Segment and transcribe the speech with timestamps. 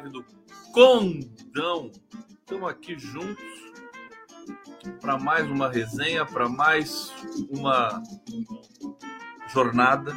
[0.00, 0.24] live do
[0.72, 1.90] Condão.
[2.40, 3.44] Estamos aqui juntos
[4.98, 7.12] para mais uma resenha, para mais
[7.50, 8.02] uma
[9.52, 10.16] jornada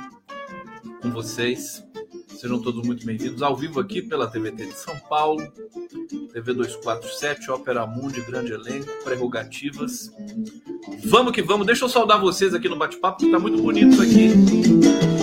[1.02, 1.84] com vocês.
[2.30, 5.46] Sejam todos muito bem-vindos ao vivo aqui pela TVT de São Paulo,
[6.32, 10.14] TV 247, Ópera Mundi, grande elenco, prerrogativas.
[11.04, 11.68] Vamos que vamos.
[11.68, 15.23] Deixa eu saudar vocês aqui no bate-papo, que tá muito bonito isso aqui.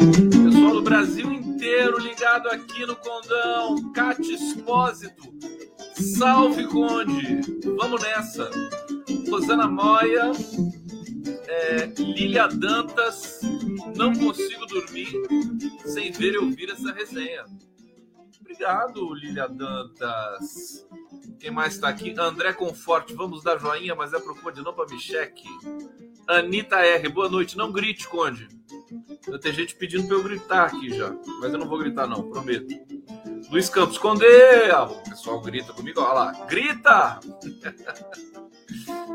[0.83, 3.92] Brasil inteiro ligado aqui no Condão.
[3.92, 5.23] Cate Espósito.
[6.19, 7.41] Salve, Conde.
[7.77, 8.50] Vamos nessa.
[9.28, 10.33] Rosana Moia.
[11.48, 13.40] É, Lília Dantas.
[13.96, 15.13] Não consigo dormir
[15.85, 17.45] sem ver e ouvir essa resenha.
[18.40, 20.86] Obrigado, Lilia Dantas.
[21.39, 22.14] Quem mais está aqui?
[22.19, 25.48] André Conforte, vamos dar joinha, mas é pro Conde, não para Micheque.
[26.29, 27.57] Anitta R, boa noite.
[27.57, 28.46] Não grite, Conde.
[29.40, 32.68] Tem gente pedindo para eu gritar aqui já, mas eu não vou gritar, não, prometo.
[33.51, 34.24] Luiz Campos, Conde!
[34.73, 37.20] Ah, o pessoal grita comigo, olha lá, grita!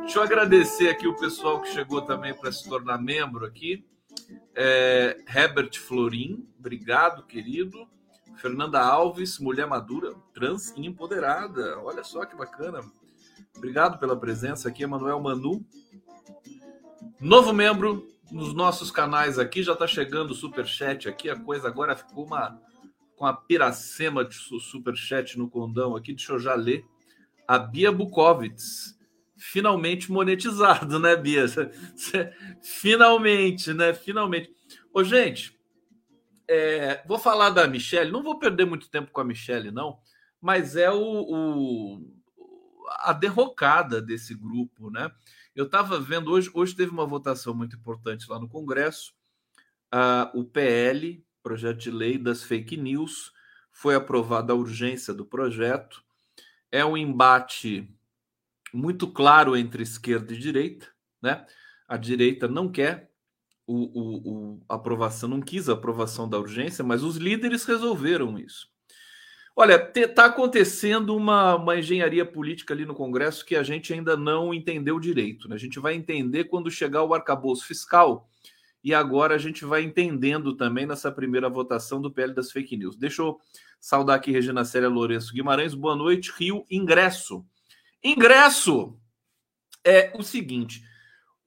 [0.01, 3.85] Deixa eu agradecer aqui o pessoal que chegou também para se tornar membro aqui.
[4.53, 7.87] É, Herbert Florim, obrigado, querido.
[8.37, 11.79] Fernanda Alves, mulher madura, trans e empoderada.
[11.79, 12.81] Olha só que bacana.
[13.55, 15.65] Obrigado pela presença aqui, Emanuel Manu.
[17.19, 21.29] Novo membro nos nossos canais aqui, já está chegando o super chat aqui.
[21.29, 22.59] A coisa agora ficou uma
[23.15, 26.13] com a piracema de super chat no condão aqui.
[26.13, 26.85] Deixa eu já ler.
[27.47, 28.97] A Bia Bukovitz,
[29.37, 31.45] finalmente monetizado, né, Bia?
[32.61, 33.93] Finalmente, né?
[33.93, 34.51] Finalmente.
[34.93, 35.57] Ô, gente,
[36.47, 39.97] é, vou falar da Michelle, não vou perder muito tempo com a Michelle, não,
[40.41, 42.15] mas é o, o
[42.99, 45.09] a derrocada desse grupo, né?
[45.55, 49.13] Eu estava vendo hoje, hoje teve uma votação muito importante lá no Congresso.
[50.33, 53.31] O PL, projeto de lei das fake news,
[53.71, 56.03] foi aprovada a urgência do projeto.
[56.69, 57.89] É um embate
[58.73, 60.87] muito claro entre esquerda e direita,
[61.21, 61.45] né?
[61.87, 63.09] A direita não quer
[63.65, 68.69] o, o, o, aprovação, não quis a aprovação da urgência, mas os líderes resolveram isso.
[69.57, 74.53] Olha, está acontecendo uma, uma engenharia política ali no Congresso que a gente ainda não
[74.53, 75.47] entendeu direito.
[75.47, 75.55] Né?
[75.55, 78.29] A gente vai entender quando chegar o arcabouço fiscal
[78.83, 82.97] e agora a gente vai entendendo também nessa primeira votação do PL das fake news.
[82.97, 83.39] Deixa eu
[83.79, 85.73] saudar aqui Regina Célia Lourenço Guimarães.
[85.73, 86.65] Boa noite, Rio.
[86.69, 87.45] Ingresso.
[88.03, 88.99] Ingresso
[89.85, 90.83] é o seguinte: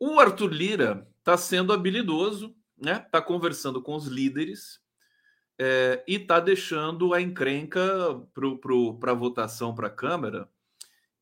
[0.01, 3.03] o Arthur Lira está sendo habilidoso, né?
[3.05, 4.81] Está conversando com os líderes
[5.59, 7.83] é, e está deixando a encrenca
[9.01, 10.49] para a votação para a Câmara.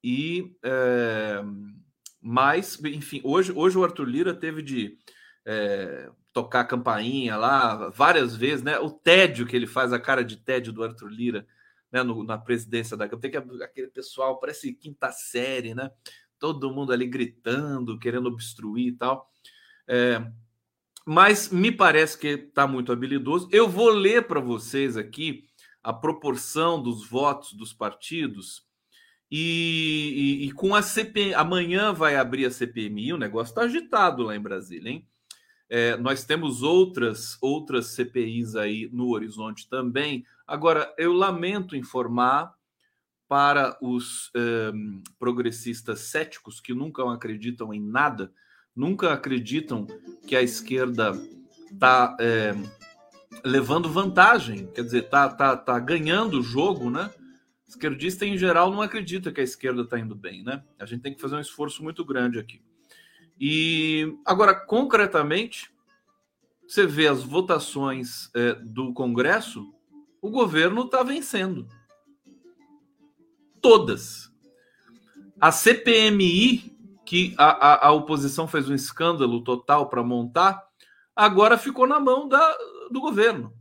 [0.04, 1.42] E é,
[2.20, 4.98] mais, enfim, hoje, hoje o Arthur Lira teve de
[5.44, 8.78] é, tocar a campainha lá várias vezes, né?
[8.78, 11.46] O tédio que ele faz, a cara de tédio do Arthur Lira.
[11.90, 15.90] Né, no, na presidência da Câmara, tem que aquele pessoal parece quinta série, né?
[16.38, 19.30] Todo mundo ali gritando, querendo obstruir e tal.
[19.88, 20.20] É,
[21.06, 23.48] mas me parece que está muito habilidoso.
[23.52, 25.44] Eu vou ler para vocês aqui
[25.80, 28.66] a proporção dos votos dos partidos.
[29.30, 34.24] E, e, e, com a CPMI, amanhã vai abrir a CPMI, o negócio está agitado
[34.24, 35.08] lá em Brasília, hein?
[35.68, 40.24] É, nós temos outras outras CPIs aí no horizonte também.
[40.46, 42.54] Agora, eu lamento informar
[43.26, 44.72] para os é,
[45.18, 48.32] progressistas céticos que nunca acreditam em nada
[48.76, 49.86] nunca acreditam
[50.26, 51.12] que a esquerda
[51.72, 52.54] está é,
[53.42, 57.10] levando vantagem, quer dizer, está tá, tá ganhando o jogo, né?
[57.66, 60.62] Esquerdista em geral não acredita que a esquerda está indo bem, né?
[60.78, 62.60] A gente tem que fazer um esforço muito grande aqui.
[63.40, 65.70] E agora, concretamente,
[66.66, 69.72] você vê as votações é, do Congresso,
[70.20, 71.68] o governo está vencendo.
[73.60, 74.30] Todas.
[75.40, 76.75] A CPMI
[77.06, 80.62] que a, a, a oposição fez um escândalo total para montar,
[81.14, 82.58] agora ficou na mão da,
[82.90, 83.56] do governo.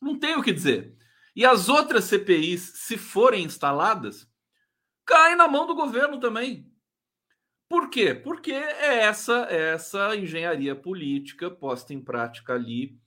[0.00, 0.94] Não tem o que dizer.
[1.34, 4.28] E as outras CPIs, se forem instaladas,
[5.06, 6.70] caem na mão do governo também.
[7.68, 8.14] Por quê?
[8.14, 12.98] Porque é essa, é essa engenharia política posta em prática ali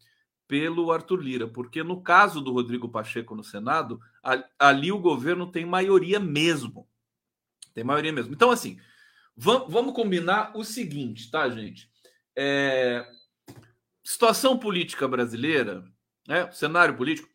[0.48, 1.48] pelo Arthur Lira.
[1.48, 4.00] Porque no caso do Rodrigo Pacheco no Senado,
[4.58, 6.88] ali o governo tem maioria mesmo.
[7.74, 8.34] Tem maioria mesmo.
[8.34, 8.80] Então, assim,
[9.36, 11.90] vamos, combinar o seguinte, tá, gente?
[12.36, 13.06] É,
[14.04, 15.84] situação política brasileira,
[16.28, 17.30] né, cenário político,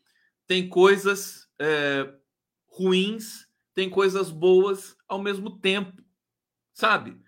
[0.46, 2.12] tem coisas é,
[2.67, 6.02] ruins, tem coisas boas ao mesmo tempo,
[6.73, 7.20] sabe?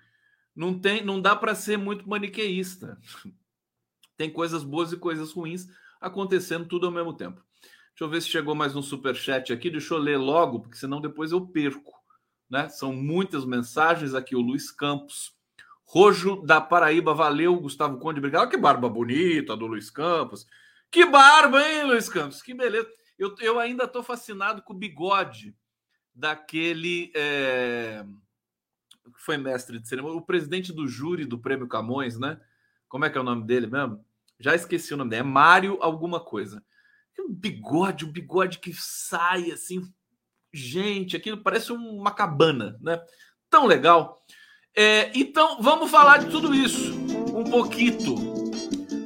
[0.55, 2.99] Não tem, não dá para ser muito maniqueísta.
[4.17, 5.67] Tem coisas boas e coisas ruins
[5.99, 7.43] acontecendo tudo ao mesmo tempo.
[8.01, 9.71] Deixa eu ver se chegou mais um super chat aqui.
[9.71, 12.00] Deixa eu ler logo, porque senão depois eu perco.
[12.51, 12.69] Né?
[12.69, 14.35] São muitas mensagens aqui.
[14.35, 15.39] O Luiz Campos.
[15.85, 18.49] Rojo da Paraíba, valeu, Gustavo Conde, obrigado.
[18.49, 20.47] Que barba bonita do Luiz Campos.
[20.91, 22.43] Que barba, hein, Luiz Campos?
[22.43, 22.89] Que beleza.
[23.19, 25.55] Eu, eu ainda estou fascinado com o bigode
[26.15, 28.05] daquele é,
[29.17, 32.41] foi mestre de cerimônia, o presidente do júri do Prêmio Camões, né?
[32.89, 34.05] Como é que é o nome dele mesmo?
[34.39, 35.21] Já esqueci o nome dele.
[35.21, 36.65] É Mário alguma coisa.
[37.19, 39.93] Um bigode, um bigode que sai assim.
[40.53, 43.01] Gente, aquilo parece uma cabana, né?
[43.49, 44.21] Tão legal.
[44.75, 46.93] É, então, vamos falar de tudo isso.
[47.35, 48.15] Um pouquito.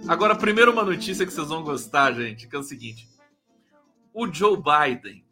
[0.06, 3.08] Agora, primeiro uma notícia que vocês vão gostar, gente, que é o seguinte.
[4.12, 5.24] O Joe Biden.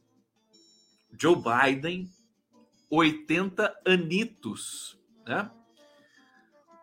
[1.18, 2.10] Joe Biden,
[2.90, 5.50] 80 anitos, né?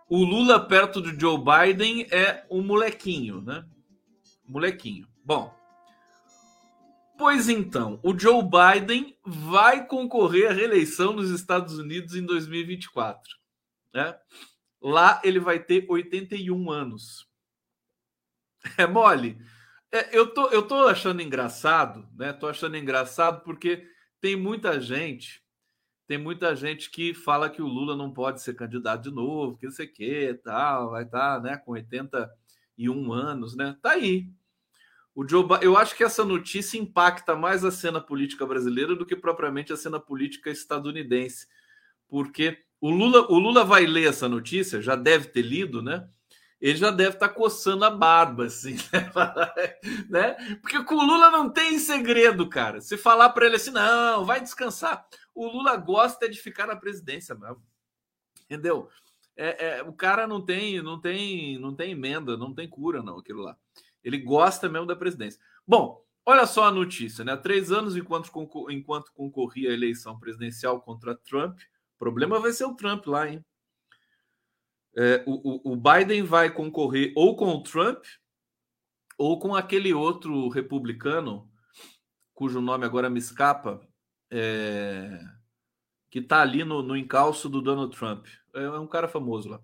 [0.08, 3.66] O Lula perto do Joe Biden é um molequinho, né?
[4.48, 5.08] Molequinho.
[5.24, 5.54] Bom,
[7.20, 13.22] Pois então, o Joe Biden vai concorrer à reeleição nos Estados Unidos em 2024.
[13.94, 14.18] Né?
[14.82, 17.28] Lá ele vai ter 81 anos.
[18.78, 19.38] É mole.
[19.92, 22.32] É, eu, tô, eu tô achando engraçado, né?
[22.32, 23.86] Tô achando engraçado porque
[24.22, 25.44] tem muita gente,
[26.08, 29.66] tem muita gente que fala que o Lula não pode ser candidato de novo, que
[29.66, 33.76] não sei o que, tal, vai estar, tá, né, com 81 anos, né?
[33.82, 34.30] Tá aí,
[35.16, 39.16] o Joe, eu acho que essa notícia impacta mais a cena política brasileira do que
[39.16, 41.48] propriamente a cena política estadunidense,
[42.08, 46.08] porque o Lula, o Lula vai ler essa notícia, já deve ter lido, né?
[46.62, 48.76] Ele já deve estar tá coçando a barba, assim,
[50.10, 50.34] né?
[50.62, 52.82] Porque com o Lula não tem segredo, cara.
[52.82, 55.08] Se falar para ele assim, não, vai descansar.
[55.34, 57.64] O Lula gosta de ficar na presidência mesmo,
[58.44, 58.90] entendeu?
[59.38, 63.20] É, é, o cara não tem, não tem, não tem emenda, não tem cura, não,
[63.20, 63.56] aquilo lá.
[64.04, 65.40] Ele gosta mesmo da presidência.
[65.68, 67.34] Bom, olha só a notícia, né?
[67.34, 72.52] Há três anos, enquanto, concor enquanto concorria à eleição presidencial contra Trump, o problema vai
[72.52, 73.44] ser o Trump lá, hein?
[74.96, 78.04] É, o, o, Biden vai concorrer ou com o Trump
[79.18, 81.50] ou com aquele outro republicano,
[82.34, 83.80] cujo nome agora me escapa,
[84.32, 85.20] é,
[86.10, 88.26] que está ali no, no encalço do Donald Trump.
[88.54, 89.62] É, é um cara famoso lá.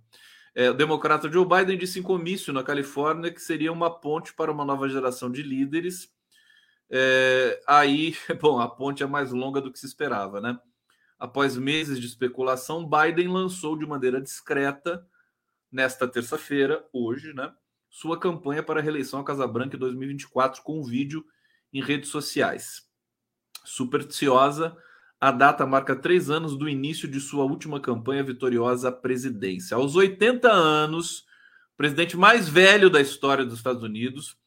[0.55, 4.51] É, o democrata Joe Biden disse em comício na Califórnia que seria uma ponte para
[4.51, 6.09] uma nova geração de líderes.
[6.89, 10.57] É, aí, bom, a ponte é mais longa do que se esperava, né?
[11.19, 15.05] Após meses de especulação, Biden lançou de maneira discreta,
[15.71, 17.53] nesta terça-feira, hoje, né,
[17.89, 21.25] sua campanha para a reeleição à Casa Branca em 2024 com um vídeo
[21.73, 22.89] em redes sociais.
[23.63, 24.77] Supersticiosa,
[25.25, 29.75] a data marca três anos do início de sua última campanha vitoriosa à presidência.
[29.75, 31.25] Aos 80 anos,
[31.75, 34.37] presidente mais velho da história dos Estados Unidos,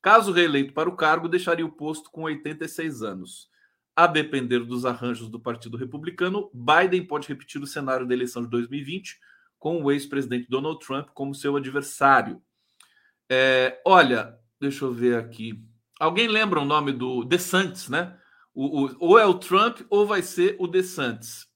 [0.00, 3.48] caso reeleito para o cargo, deixaria o posto com 86 anos.
[3.96, 8.50] A depender dos arranjos do Partido Republicano, Biden pode repetir o cenário da eleição de
[8.50, 9.18] 2020
[9.58, 12.40] com o ex-presidente Donald Trump como seu adversário.
[13.28, 15.60] É, olha, deixa eu ver aqui.
[15.98, 18.16] Alguém lembra o nome do DeSantis, né?
[18.54, 21.46] O, o, ou é o Trump ou vai ser o DeSantis.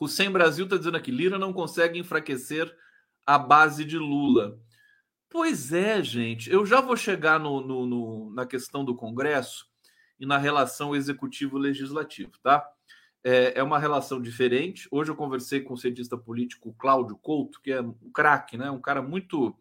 [0.00, 2.74] Hussein Brasil está dizendo aqui: Lira não consegue enfraquecer
[3.24, 4.60] a base de Lula.
[5.28, 6.50] Pois é, gente.
[6.50, 9.66] Eu já vou chegar no, no, no, na questão do Congresso
[10.18, 12.66] e na relação executivo-legislativo, tá?
[13.24, 14.86] É, é, uma relação diferente.
[14.90, 18.70] Hoje eu conversei com o cientista político Cláudio Couto, que é um craque, né?
[18.70, 19.56] Um cara muito.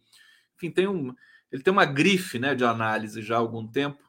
[0.55, 1.15] Enfim, tem um.
[1.51, 4.03] Ele tem uma grife né, de análise já há algum tempo.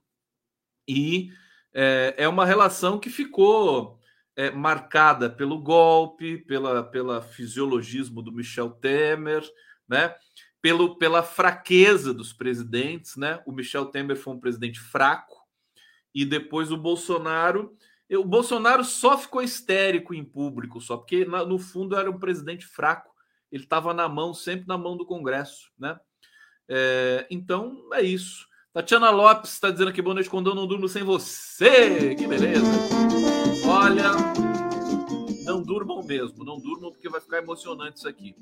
[0.87, 1.31] E
[1.79, 4.01] é, é uma relação que ficou
[4.35, 9.45] é, marcada pelo golpe, pela, pela fisiologismo do Michel Temer,
[9.87, 10.15] né?
[10.63, 13.43] Pelo, pela fraqueza dos presidentes, né?
[13.45, 15.37] O Michel Temer foi um presidente fraco
[16.15, 17.77] e depois o Bolsonaro.
[18.11, 23.15] O Bolsonaro só ficou histérico em público, só porque no fundo era um presidente fraco.
[23.53, 26.01] Ele estava na mão, sempre na mão do Congresso, né?
[26.67, 28.47] É, então é isso.
[28.77, 32.15] Tatiana Lopes está dizendo que boa noite, Condão, não durmo sem você.
[32.15, 32.63] Que beleza.
[33.67, 34.11] Olha,
[35.47, 38.37] não durmam mesmo, não durmam porque vai ficar emocionante isso aqui.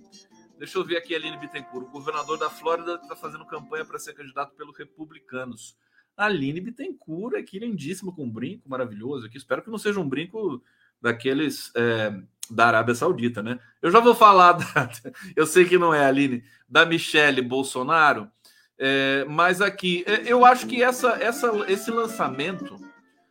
[0.58, 1.86] Deixa eu ver aqui a Aline Bittencourt.
[1.86, 5.76] O governador da Flórida está fazendo campanha para ser candidato pelos republicanos.
[6.16, 9.38] Aline Bittencourt aqui, lindíssima, com um brinco maravilhoso aqui.
[9.38, 10.60] Espero que não seja um brinco
[11.00, 12.12] daqueles é,
[12.50, 13.60] da Arábia Saudita, né?
[13.80, 14.90] Eu já vou falar, da,
[15.36, 18.28] eu sei que não é, Aline, da Michelle Bolsonaro
[18.78, 22.76] é, mas aqui, é, eu acho que essa, essa, esse lançamento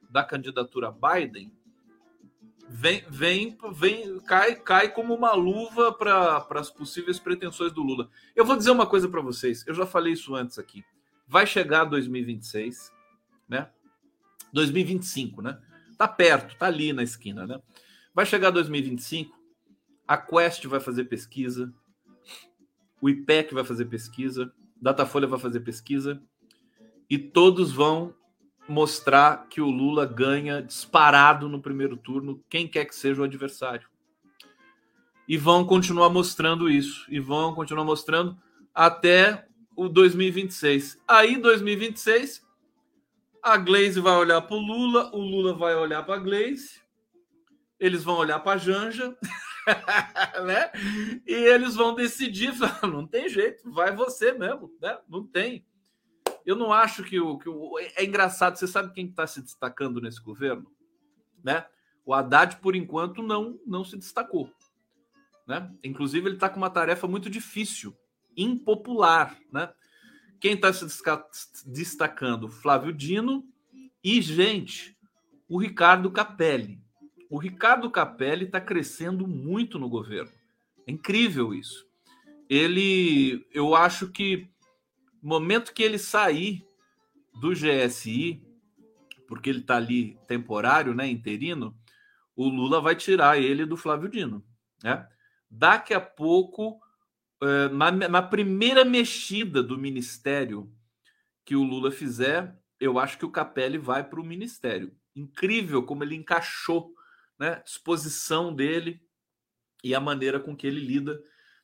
[0.10, 1.52] da candidatura Biden
[2.70, 8.10] vem, vem, vem, cai, cai como uma luva para as possíveis pretensões do Lula.
[8.36, 9.66] Eu vou dizer uma coisa para vocês.
[9.68, 10.84] Eu já falei isso antes aqui.
[11.28, 12.92] Vai chegar 2026,
[13.48, 13.70] né?
[14.52, 15.60] 2025, né?
[15.98, 17.60] Tá perto, tá ali na esquina, né?
[18.14, 19.36] Vai chegar 2025,
[20.08, 21.74] a Quest vai fazer pesquisa,
[23.02, 26.22] o IPEC vai fazer pesquisa, Datafolha vai fazer pesquisa
[27.10, 28.14] e todos vão
[28.68, 33.88] mostrar que o Lula ganha disparado no primeiro turno, quem quer que seja o adversário.
[35.26, 38.38] E vão continuar mostrando isso, e vão continuar mostrando
[38.74, 41.02] até o 2026.
[41.08, 42.46] Aí, 2026,
[43.42, 46.82] a Glaze vai olhar para o Lula, o Lula vai olhar para a Glaze,
[47.80, 49.18] eles vão olhar para a Janja,
[50.46, 50.72] né?
[51.26, 52.54] E eles vão decidir,
[52.84, 54.98] não tem jeito, vai você mesmo, né?
[55.08, 55.66] Não tem
[56.46, 57.80] eu não acho que o, que o.
[57.96, 60.72] É engraçado, você sabe quem está se destacando nesse governo?
[61.44, 61.66] Né?
[62.06, 64.52] O Haddad, por enquanto, não, não se destacou.
[65.48, 65.74] Né?
[65.84, 67.96] Inclusive, ele está com uma tarefa muito difícil,
[68.36, 69.38] impopular.
[69.52, 69.72] Né?
[70.40, 70.86] Quem está se
[71.66, 72.50] destacando?
[72.50, 73.46] Flávio Dino
[74.04, 74.98] e, gente,
[75.48, 76.82] o Ricardo Capelli.
[77.34, 80.32] O Ricardo Capelli está crescendo muito no governo.
[80.86, 81.84] É incrível isso.
[82.48, 84.48] Ele, eu acho que
[85.20, 86.64] momento que ele sair
[87.42, 88.40] do GSI,
[89.28, 91.76] porque ele está ali temporário, né, interino,
[92.36, 94.46] o Lula vai tirar ele do Flávio Dino.
[94.84, 95.04] Né?
[95.50, 96.80] Daqui a pouco,
[97.42, 100.72] eh, na, na primeira mexida do ministério
[101.44, 104.96] que o Lula fizer, eu acho que o Capelli vai para o ministério.
[105.16, 106.94] Incrível como ele encaixou
[107.44, 109.02] né, a exposição dele
[109.84, 111.22] e a maneira com que ele lida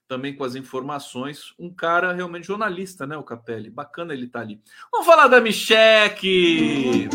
[0.10, 1.54] também com as informações.
[1.58, 3.70] Um cara realmente jornalista, né, o Capelli?
[3.70, 4.62] Bacana ele estar tá ali.
[4.92, 7.08] Vamos falar da Micheque!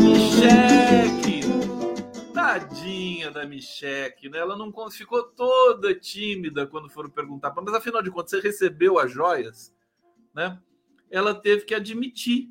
[0.00, 1.42] Micheque!
[2.32, 4.38] Tadinha da Micheque, né?
[4.38, 9.12] Ela não ficou toda tímida quando foram perguntar, mas afinal de contas, você recebeu as
[9.12, 9.74] joias,
[10.34, 10.58] né?
[11.10, 12.48] Ela teve que admitir.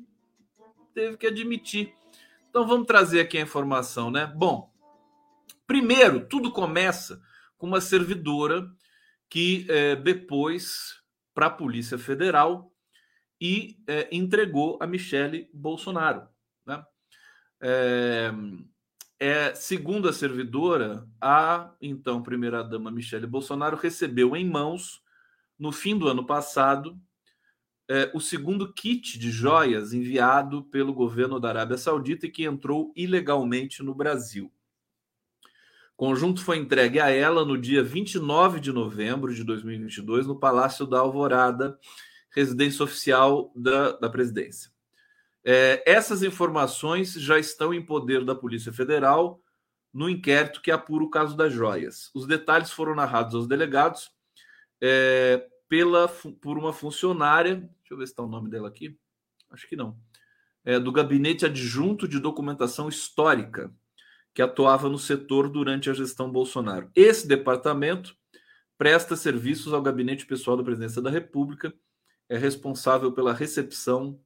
[0.94, 1.92] Teve que admitir.
[2.48, 4.26] Então vamos trazer aqui a informação, né?
[4.36, 4.71] Bom,
[5.72, 7.18] primeiro, tudo começa
[7.56, 8.70] com uma servidora
[9.26, 11.00] que é, depois
[11.32, 12.70] para a Polícia Federal
[13.40, 16.28] e é, entregou a Michele Bolsonaro.
[16.66, 16.84] Né?
[17.62, 18.30] É,
[19.18, 25.02] é, segundo a servidora, a então primeira-dama Michele Bolsonaro recebeu em mãos,
[25.58, 27.00] no fim do ano passado,
[27.88, 32.92] é, o segundo kit de joias enviado pelo governo da Arábia Saudita e que entrou
[32.94, 34.52] ilegalmente no Brasil
[36.02, 40.98] conjunto foi entregue a ela no dia 29 de novembro de 2022, no Palácio da
[40.98, 41.78] Alvorada,
[42.34, 44.72] residência oficial da, da presidência.
[45.44, 49.40] É, essas informações já estão em poder da Polícia Federal
[49.94, 52.10] no inquérito que apura o caso das joias.
[52.12, 54.10] Os detalhes foram narrados aos delegados
[54.80, 58.98] é, pela, por uma funcionária, deixa eu ver se está o nome dela aqui,
[59.52, 59.96] acho que não,
[60.64, 63.72] é, do Gabinete Adjunto de Documentação Histórica,
[64.34, 66.90] que atuava no setor durante a gestão Bolsonaro.
[66.94, 68.16] Esse departamento
[68.78, 71.72] presta serviços ao gabinete pessoal da Presidência da República,
[72.28, 74.18] é responsável pela recepção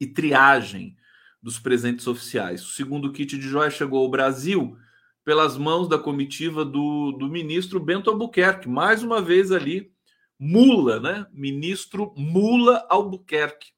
[0.00, 0.96] e triagem
[1.42, 2.64] dos presentes oficiais.
[2.64, 4.76] O segundo kit de joia chegou ao Brasil
[5.24, 9.92] pelas mãos da comitiva do, do ministro Bento Albuquerque, mais uma vez ali,
[10.38, 11.26] Mula, né?
[11.32, 13.72] Ministro Mula Albuquerque.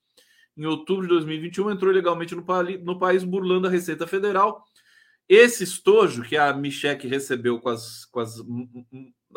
[0.57, 2.45] Em outubro de 2021, entrou ilegalmente no,
[2.85, 4.65] no país, burlando a Receita Federal
[5.31, 8.43] esse estojo que a Michelle recebeu com as, com as,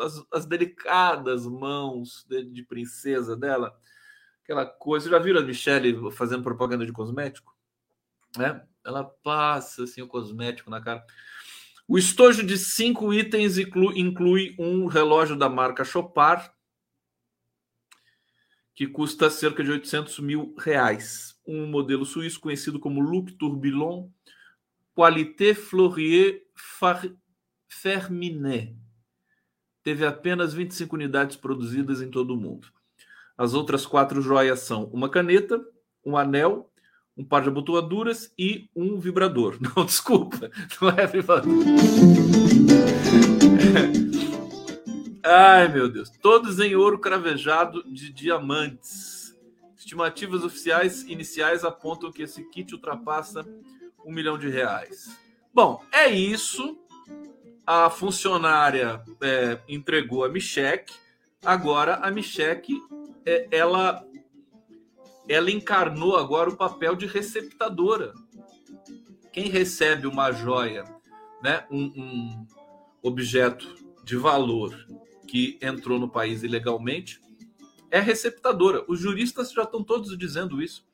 [0.00, 3.72] as, as delicadas mãos de, de, princesa dela,
[4.42, 5.08] aquela coisa.
[5.08, 7.56] Já viram a Michelle fazendo propaganda de cosmético?
[8.40, 11.06] É, ela passa assim o cosmético na cara.
[11.86, 16.50] O estojo de cinco itens inclui, inclui um relógio da marca Chopard,
[18.74, 21.38] que custa cerca de 800 mil reais.
[21.46, 24.10] Um modelo suíço conhecido como Look Tourbillon,
[24.94, 26.42] Qualité Fleurier
[27.68, 28.76] Ferminet.
[29.82, 32.68] Teve apenas 25 unidades produzidas em todo o mundo.
[33.36, 35.60] As outras quatro joias são uma caneta,
[36.06, 36.70] um anel,
[37.16, 39.58] um par de abotoaduras e um vibrador.
[39.76, 41.52] Não, desculpa, não é vibrador.
[45.22, 46.10] Ai, meu Deus.
[46.10, 49.34] Todos em ouro cravejado de diamantes.
[49.76, 53.44] Estimativas oficiais iniciais apontam que esse kit ultrapassa
[54.04, 55.16] um milhão de reais.
[55.52, 56.78] Bom, é isso.
[57.66, 60.94] A funcionária é, entregou a Micheque.
[61.44, 62.80] Agora a Micheque,
[63.24, 64.04] é, ela,
[65.28, 68.12] ela encarnou agora o papel de receptadora.
[69.32, 70.84] Quem recebe uma joia
[71.42, 72.46] né, um, um
[73.02, 74.74] objeto de valor
[75.26, 77.20] que entrou no país ilegalmente
[77.90, 78.82] é receptadora.
[78.88, 80.86] Os juristas já estão todos dizendo isso,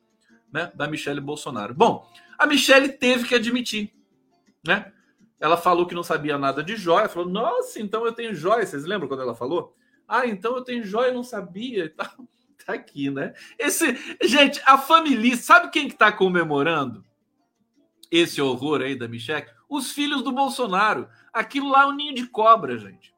[0.52, 1.72] né, da Michelle Bolsonaro.
[1.72, 2.06] Bom,
[2.40, 3.92] a Michelle teve que admitir,
[4.66, 4.90] né?
[5.38, 8.64] Ela falou que não sabia nada de joia, falou: "Nossa, então eu tenho joia".
[8.64, 9.76] Vocês lembram quando ela falou?
[10.08, 11.94] Ah, então eu tenho joia, eu não sabia.
[12.66, 13.32] Tá aqui, né?
[13.58, 17.02] Esse, gente, a família, sabe quem que tá comemorando
[18.10, 19.46] esse horror aí da Michelle?
[19.66, 21.08] Os filhos do Bolsonaro.
[21.32, 23.14] Aquilo lá é um ninho de cobra, gente.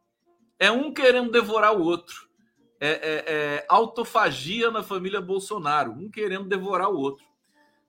[0.61, 2.29] É um querendo devorar o outro.
[2.79, 7.26] É, é, é autofagia na família Bolsonaro, um querendo devorar o outro.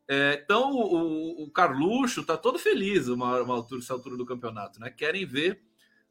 [0.08, 4.80] É, então o, o, Carluxo tá todo feliz uma, uma altura, essa altura do campeonato,
[4.80, 4.90] né?
[4.90, 5.64] Querem ver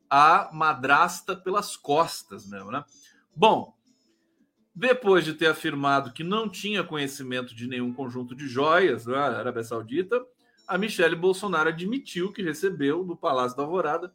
[0.08, 2.84] a madrasta pelas costas mesmo, né?
[3.34, 3.74] Bom,
[4.74, 9.36] depois de ter afirmado que não tinha conhecimento de nenhum conjunto de joias na né,
[9.36, 10.24] Arábia Saudita,
[10.66, 14.14] a Michelle Bolsonaro admitiu que recebeu do Palácio da Alvorada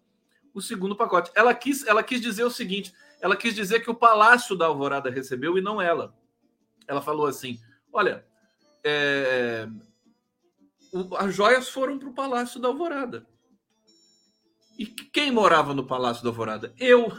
[0.53, 1.31] o segundo pacote.
[1.35, 5.09] Ela quis, ela quis dizer o seguinte: ela quis dizer que o Palácio da Alvorada
[5.09, 6.15] recebeu e não ela.
[6.87, 7.59] Ela falou assim:
[7.93, 8.25] olha,
[8.87, 9.69] é,
[10.93, 13.27] o, as joias foram para o Palácio da Alvorada.
[14.77, 16.73] E quem morava no Palácio da Alvorada?
[16.77, 17.07] Eu.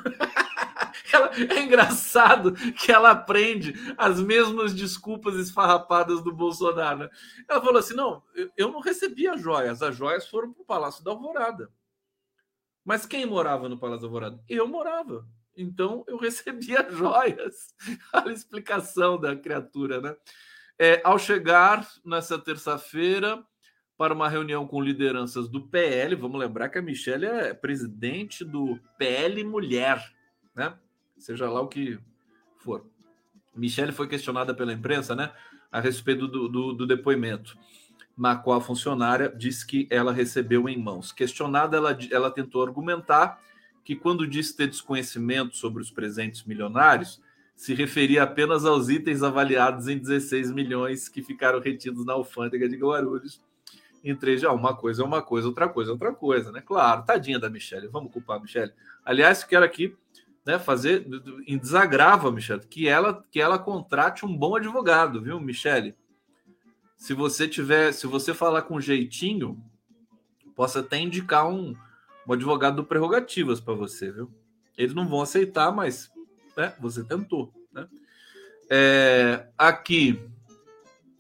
[1.12, 7.08] Ela, é engraçado que ela aprende as mesmas desculpas esfarrapadas do Bolsonaro.
[7.48, 8.22] Ela falou assim: não,
[8.56, 11.72] eu, não recebi as joias, as joias foram para o Palácio da Alvorada.
[12.84, 14.44] Mas quem morava no Palácio da Alvorada?
[14.48, 15.26] Eu morava.
[15.56, 17.74] Então eu recebi as joias.
[18.12, 20.16] Olha a explicação da criatura, né?
[20.78, 23.42] É, ao chegar nessa terça-feira
[23.96, 28.78] para uma reunião com lideranças do PL, vamos lembrar que a Michelle é presidente do
[28.96, 30.00] PL Mulher,
[30.54, 30.78] né?
[31.18, 31.98] Seja lá o que
[32.58, 32.86] for.
[33.56, 35.32] Michelle foi questionada pela imprensa, né,
[35.70, 37.58] a respeito do, do, do depoimento,
[38.16, 41.10] na qual a funcionária disse que ela recebeu em mãos.
[41.10, 43.40] Questionada, ela, ela tentou argumentar
[43.84, 47.20] que, quando disse ter desconhecimento sobre os presentes milionários,
[47.58, 52.76] se referia apenas aos itens avaliados em 16 milhões que ficaram retidos na alfândega de
[52.76, 53.42] Guarulhos.
[54.04, 56.62] Em três, já uma coisa é uma coisa, outra coisa é outra coisa, né?
[56.64, 58.72] Claro, tadinha da Michelle, vamos culpar a Michelle.
[59.04, 59.92] Aliás, quero aqui
[60.46, 61.04] né, fazer
[61.48, 65.96] em desagravo, Michelle, que ela que ela contrate um bom advogado, viu, Michelle?
[66.96, 69.60] Se você tiver, se você falar com jeitinho,
[70.54, 71.74] posso até indicar um,
[72.24, 74.30] um advogado do prerrogativas para você, viu?
[74.76, 76.08] Eles não vão aceitar, mas
[76.58, 76.74] né?
[76.80, 77.88] Você tentou, né?
[78.68, 80.20] É, aqui,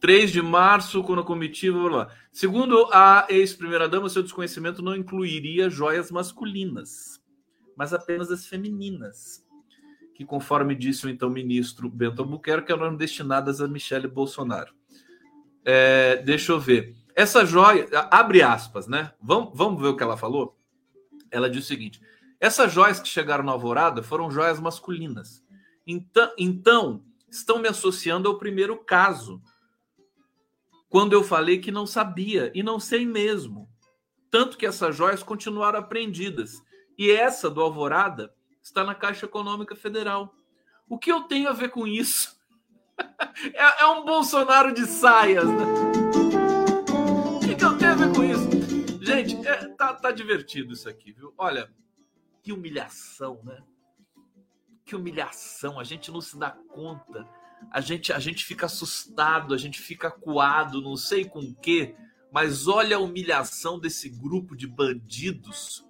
[0.00, 1.78] 3 de março, quando a comitiva.
[1.88, 7.22] Blá, Segundo a ex-primeira-dama, seu desconhecimento não incluiria joias masculinas,
[7.76, 9.46] mas apenas as femininas,
[10.12, 14.74] que, conforme disse o então ministro Bento Albuquerque, eram destinadas a Michele Bolsonaro.
[15.64, 16.96] É, deixa eu ver.
[17.14, 19.12] Essa joia, abre aspas, né?
[19.20, 20.58] Vamos, vamos ver o que ela falou?
[21.30, 22.00] Ela diz o seguinte:
[22.40, 25.44] essas joias que chegaram na Alvorada foram joias masculinas.
[25.86, 29.42] Então, então, estão me associando ao primeiro caso,
[30.88, 33.68] quando eu falei que não sabia, e não sei mesmo.
[34.30, 36.62] Tanto que essas joias continuaram apreendidas.
[36.96, 40.34] E essa do Alvorada está na Caixa Econômica Federal.
[40.88, 42.36] O que eu tenho a ver com isso?
[43.54, 45.64] é, é, um Bolsonaro de saias, né?
[47.36, 49.04] O que, que, eu tenho a ver com isso?
[49.04, 51.32] Gente, é, tá, tá divertido isso aqui, viu?
[51.38, 51.70] Olha,
[52.48, 53.58] que humilhação, né?
[54.86, 57.28] Que humilhação, a gente não se dá conta.
[57.70, 61.94] A gente, a gente fica assustado, a gente fica acuado, não sei com o quê,
[62.32, 65.84] mas olha a humilhação desse grupo de bandidos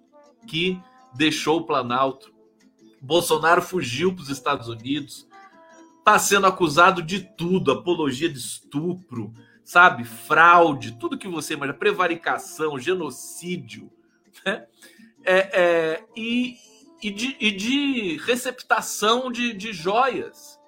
[0.48, 0.82] que
[1.14, 2.34] deixou o Planalto.
[3.00, 5.28] Bolsonaro fugiu para os Estados Unidos,
[6.00, 12.76] está sendo acusado de tudo, apologia de estupro, sabe, fraude, tudo que você imagina, prevaricação,
[12.80, 13.88] genocídio,
[14.44, 14.66] né?
[15.24, 16.56] É, é, e,
[17.02, 20.58] e, de, e, de, receptação de, de, joias.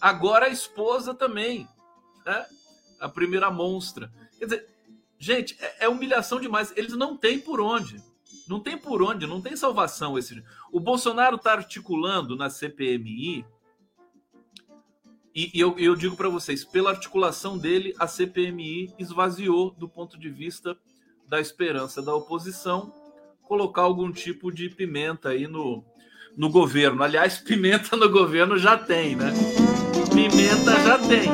[0.00, 1.66] Agora a esposa também,
[2.24, 2.46] né?
[3.00, 4.12] a primeira monstra.
[4.38, 4.68] Quer dizer,
[5.18, 6.72] gente, é, é, humilhação demais.
[6.76, 8.02] Eles não têm por onde.
[8.48, 10.42] Não tem por onde, não tem salvação esse.
[10.70, 13.44] O Bolsonaro está articulando na CPMI,
[15.36, 20.18] e, e eu, eu digo para vocês, pela articulação dele, a CPMI esvaziou do ponto
[20.18, 20.78] de vista
[21.28, 22.90] da esperança da oposição
[23.46, 25.84] colocar algum tipo de pimenta aí no,
[26.36, 27.02] no governo.
[27.02, 29.32] Aliás, pimenta no governo já tem, né?
[30.12, 31.30] Pimenta já tem.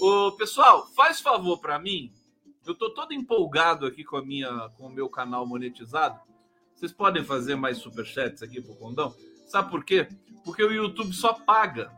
[0.00, 2.12] Ô, pessoal, faz favor para mim.
[2.64, 6.20] Eu tô todo empolgado aqui com a minha com o meu canal monetizado.
[6.74, 9.14] Vocês podem fazer mais superchats aqui pro Condão?
[9.48, 10.08] Sabe por quê?
[10.44, 11.90] Porque o YouTube só paga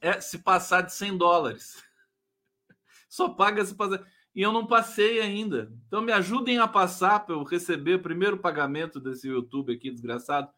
[0.00, 1.82] é, se passar de 100 dólares.
[3.08, 4.04] Só paga se passar.
[4.34, 5.72] E eu não passei ainda.
[5.86, 10.48] Então me ajudem a passar para eu receber o primeiro pagamento desse YouTube aqui, desgraçado.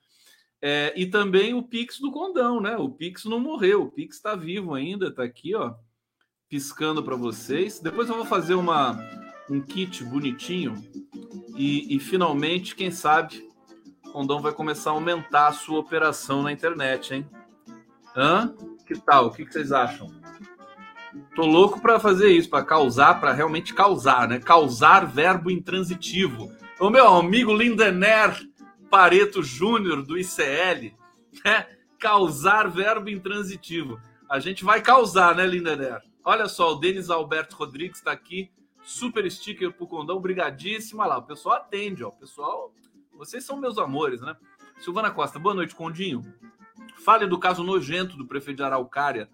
[0.63, 2.77] É, e também o Pix do Condão, né?
[2.77, 5.75] O Pix não morreu, o Pix está vivo ainda, está aqui, ó,
[6.49, 7.81] piscando para vocês.
[7.81, 8.99] Depois eu vou fazer uma,
[9.49, 10.75] um kit bonitinho
[11.57, 13.49] e, e finalmente, quem sabe,
[14.07, 17.27] o Condão vai começar a aumentar a sua operação na internet, hein?
[18.17, 18.55] Hã?
[18.87, 19.27] Que tal?
[19.27, 20.11] O que, que vocês acham?
[21.35, 24.39] Tô louco para fazer isso, para causar, para realmente causar, né?
[24.39, 26.53] Causar verbo intransitivo.
[26.79, 28.37] O meu amigo Lindener
[28.89, 30.95] Pareto Júnior do ICL,
[31.45, 31.67] né?
[31.99, 34.01] Causar verbo intransitivo.
[34.29, 36.01] A gente vai causar, né, Lindener?
[36.25, 38.51] Olha só, o Denis Alberto Rodrigues está aqui,
[38.83, 41.03] super sticker pro Condão, brigadíssimo.
[41.03, 42.09] Olha lá, o pessoal atende, ó.
[42.09, 42.73] O pessoal,
[43.13, 44.37] vocês são meus amores, né?
[44.81, 46.23] Silvana Costa, boa noite, Condinho.
[47.05, 49.29] Fale do caso nojento do prefeito de Araucária,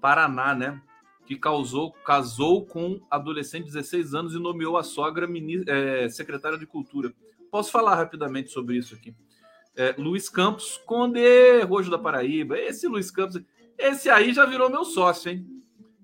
[0.00, 0.80] Paraná, né?
[1.28, 5.28] Que causou, casou com adolescente de 16 anos e nomeou a sogra
[5.66, 7.12] é, secretária de Cultura.
[7.50, 9.14] Posso falar rapidamente sobre isso aqui.
[9.76, 12.58] É, Luiz Campos, Conde, Rojo da Paraíba.
[12.58, 13.42] Esse Luiz Campos,
[13.76, 15.46] esse aí já virou meu sócio, hein?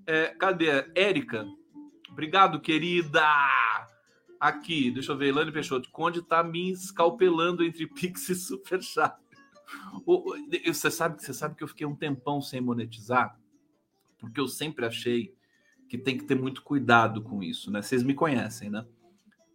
[0.05, 0.67] É, cadê?
[0.93, 1.47] Érica.
[2.11, 3.27] Obrigado, querida.
[4.39, 5.89] Aqui, deixa eu ver, Elane Peixoto.
[5.89, 9.15] Conde tá me escalpelando entre Pix e Superchat.
[10.67, 13.35] Você sabe, você sabe que eu fiquei um tempão sem monetizar?
[14.19, 15.33] Porque eu sempre achei
[15.87, 17.81] que tem que ter muito cuidado com isso, né?
[17.81, 18.85] Vocês me conhecem, né?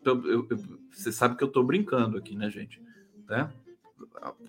[0.04, 0.58] Eu, eu, eu,
[0.90, 2.80] você sabe que eu estou brincando aqui, né, gente?
[3.28, 3.52] Né?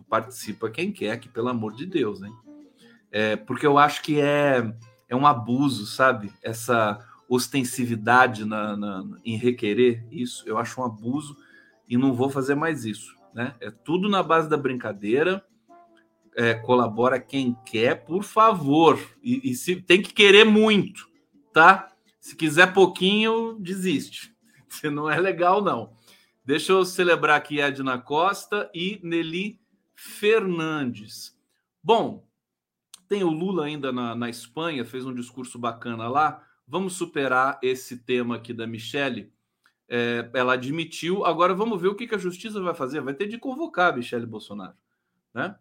[0.09, 2.33] Participa quem quer, aqui, pelo amor de Deus, hein?
[3.11, 4.73] É, porque eu acho que é,
[5.09, 6.31] é um abuso, sabe?
[6.41, 11.37] Essa ostensividade na, na, em requerer isso, eu acho um abuso
[11.87, 13.55] e não vou fazer mais isso, né?
[13.59, 15.45] É tudo na base da brincadeira.
[16.35, 18.99] É, colabora quem quer, por favor.
[19.21, 21.09] E, e se tem que querer muito,
[21.53, 21.91] tá?
[22.19, 24.33] Se quiser pouquinho, desiste.
[24.69, 25.93] Se não é legal, não.
[26.45, 29.59] Deixa eu celebrar aqui Edna Costa e Nelly
[29.93, 31.37] Fernandes.
[31.83, 32.25] Bom,
[33.07, 36.41] tem o Lula ainda na, na Espanha, fez um discurso bacana lá.
[36.65, 39.33] Vamos superar esse tema aqui da Michelle.
[39.89, 41.25] É, ela admitiu.
[41.25, 43.01] Agora vamos ver o que, que, a justiça vai fazer.
[43.01, 44.73] Vai ter de convocar a Michelle Bolsonaro.
[45.33, 45.53] Né?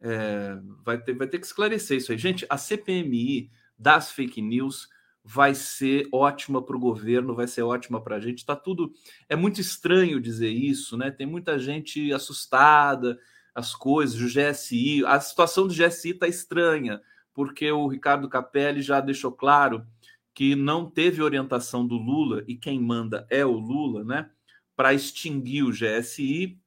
[0.00, 2.18] É, vai, ter, vai ter que esclarecer isso aí.
[2.18, 4.88] Gente, a CPMI das fake news
[5.24, 8.38] vai ser ótima para o governo, vai ser ótima para a gente.
[8.38, 8.92] Está tudo.
[9.28, 11.10] É muito estranho dizer isso, né?
[11.10, 13.18] Tem muita gente assustada,
[13.54, 15.04] as coisas, o GSI.
[15.06, 17.00] A situação do GSI está estranha,
[17.32, 19.86] porque o Ricardo Capelli já deixou claro
[20.34, 24.28] que não teve orientação do Lula, e quem manda é o Lula, né?
[24.74, 26.58] Para extinguir o GSI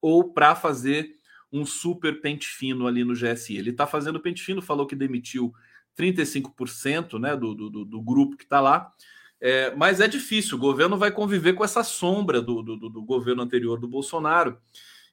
[0.00, 1.16] ou para fazer
[1.52, 3.56] um super pente fino ali no GSI.
[3.56, 5.54] Ele está fazendo pente fino, falou que demitiu
[5.98, 8.92] 35% né, do, do, do grupo que está lá.
[9.40, 13.42] É, mas é difícil, o governo vai conviver com essa sombra do, do, do, governo
[13.42, 14.58] anterior do Bolsonaro.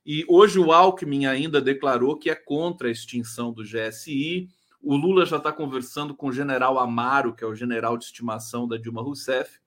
[0.05, 4.49] E hoje o Alckmin ainda declarou que é contra a extinção do GSI.
[4.81, 8.67] O Lula já está conversando com o general Amaro, que é o general de estimação
[8.67, 9.59] da Dilma Rousseff,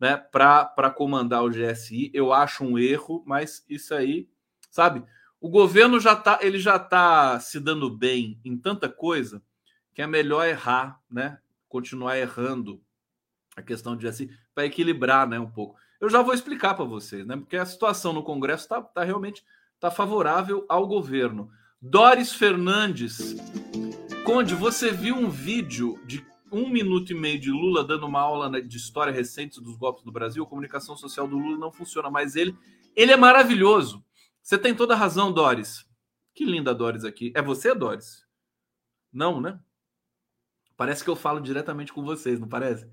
[0.00, 2.10] né, para comandar o GSI.
[2.14, 4.28] Eu acho um erro, mas isso aí,
[4.70, 5.02] sabe?
[5.44, 9.42] O governo já tá, ele já está se dando bem em tanta coisa
[9.92, 11.36] que é melhor errar, né?
[11.68, 12.80] Continuar errando
[13.54, 15.76] a questão de assim, para equilibrar, né, um pouco.
[16.00, 17.36] Eu já vou explicar para vocês, né?
[17.36, 19.44] Porque a situação no Congresso está tá realmente
[19.78, 21.50] tá favorável ao governo.
[21.78, 23.36] Doris Fernandes,
[24.24, 28.62] Conde, você viu um vídeo de um minuto e meio de Lula dando uma aula
[28.62, 30.42] de história recente dos golpes do Brasil?
[30.42, 32.34] A comunicação social do Lula não funciona mais.
[32.34, 32.56] Ele,
[32.96, 34.02] ele é maravilhoso.
[34.44, 35.88] Você tem toda a razão, Doris.
[36.34, 37.32] Que linda Doris aqui.
[37.34, 38.26] É você, Doris?
[39.10, 39.58] Não, né?
[40.76, 42.86] Parece que eu falo diretamente com vocês, não parece?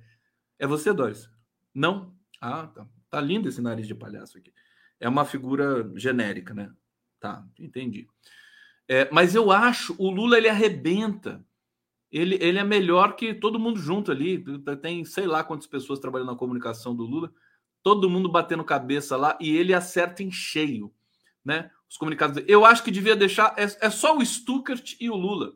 [0.57, 1.29] É você, Doris?
[1.73, 2.15] Não?
[2.39, 2.87] Ah, tá.
[3.09, 4.53] Tá lindo esse nariz de palhaço aqui.
[4.97, 6.71] É uma figura genérica, né?
[7.19, 8.07] Tá, entendi.
[8.87, 11.45] É, mas eu acho o Lula ele arrebenta.
[12.09, 14.41] Ele, ele é melhor que todo mundo junto ali.
[14.81, 17.29] Tem sei lá quantas pessoas trabalhando na comunicação do Lula.
[17.83, 20.93] Todo mundo batendo cabeça lá e ele acerta em cheio,
[21.43, 21.69] né?
[21.89, 22.43] Os comunicados.
[22.47, 23.53] Eu acho que devia deixar.
[23.57, 25.53] É, é só o Stuckert e o Lula.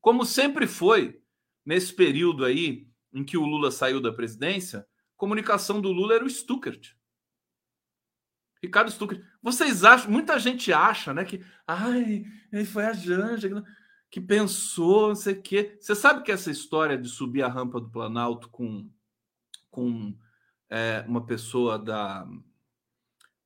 [0.00, 1.20] Como sempre foi
[1.64, 4.84] nesse período aí em que o Lula saiu da presidência, a
[5.16, 6.94] comunicação do Lula era o Stuckert.
[8.62, 9.22] Ricardo Stuckert.
[9.42, 12.24] Vocês acham, muita gente acha, né, que ai,
[12.66, 13.64] foi a Janja
[14.10, 15.76] que pensou, não sei o quê.
[15.80, 18.90] Você sabe que essa história de subir a rampa do Planalto com,
[19.70, 20.16] com
[20.70, 22.26] é, uma pessoa da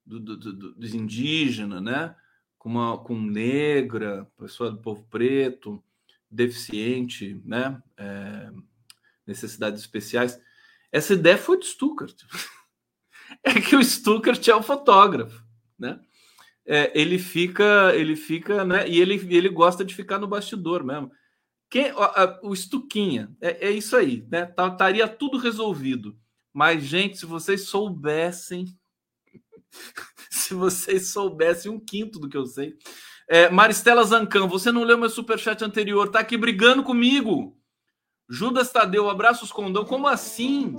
[0.04, 2.14] do, do, do, dos indígenas, né?
[2.58, 5.82] Com uma com negra, pessoa do povo preto,
[6.30, 7.82] deficiente, né?
[7.96, 8.50] É,
[9.26, 10.40] necessidades especiais.
[10.90, 12.16] Essa ideia foi de Stuttgart.
[13.42, 15.42] É que o Stuttgart é o fotógrafo,
[15.78, 15.98] né?
[16.66, 18.86] É, ele fica, ele fica, né?
[18.86, 21.10] E ele, ele gosta de ficar no bastidor mesmo.
[21.70, 21.90] Quem,
[22.42, 24.44] o Stuquinha, é, é isso aí, né?
[24.44, 26.14] Tá, estaria tudo resolvido.
[26.52, 28.66] Mas, gente, se vocês soubessem,
[30.30, 32.74] se vocês soubessem um quinto do que eu sei.
[33.28, 37.56] É, Maristela Zancan, você não leu meu superchat anterior, tá aqui brigando comigo.
[38.28, 39.84] Judas Tadeu, abraços condão.
[39.84, 40.76] Como assim?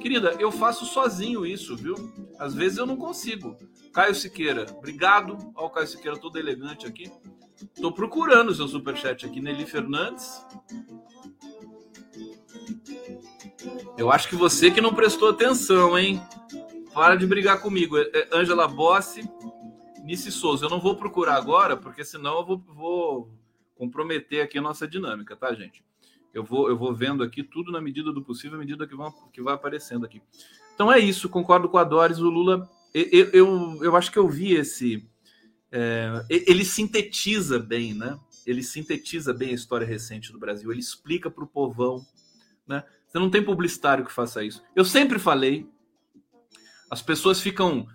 [0.00, 1.94] Querida, eu faço sozinho isso, viu?
[2.38, 3.56] Às vezes eu não consigo.
[3.92, 5.36] Caio Siqueira, obrigado.
[5.54, 7.10] Olha o Caio Siqueira todo elegante aqui.
[7.80, 10.44] Tô procurando o seu superchat aqui, Nelly Fernandes.
[13.96, 16.22] Eu acho que você que não prestou atenção, hein?
[16.96, 17.94] Para de brigar comigo.
[18.32, 19.20] Ângela é, Bossi,
[20.02, 20.64] Nice Souza.
[20.64, 23.30] Eu não vou procurar agora, porque senão eu vou, vou
[23.74, 25.84] comprometer aqui a nossa dinâmica, tá, gente?
[26.32, 29.12] Eu vou, eu vou vendo aqui tudo na medida do possível, à medida que, vão,
[29.30, 30.22] que vai aparecendo aqui.
[30.74, 32.18] Então é isso, concordo com a Doris.
[32.18, 35.06] O Lula, eu, eu, eu acho que eu vi esse.
[35.70, 38.18] É, ele sintetiza bem, né?
[38.46, 40.72] Ele sintetiza bem a história recente do Brasil.
[40.72, 42.00] Ele explica para o povão,
[42.66, 42.82] né?
[43.06, 44.62] Você não tem publicitário que faça isso.
[44.74, 45.68] Eu sempre falei,
[46.90, 47.86] as pessoas ficam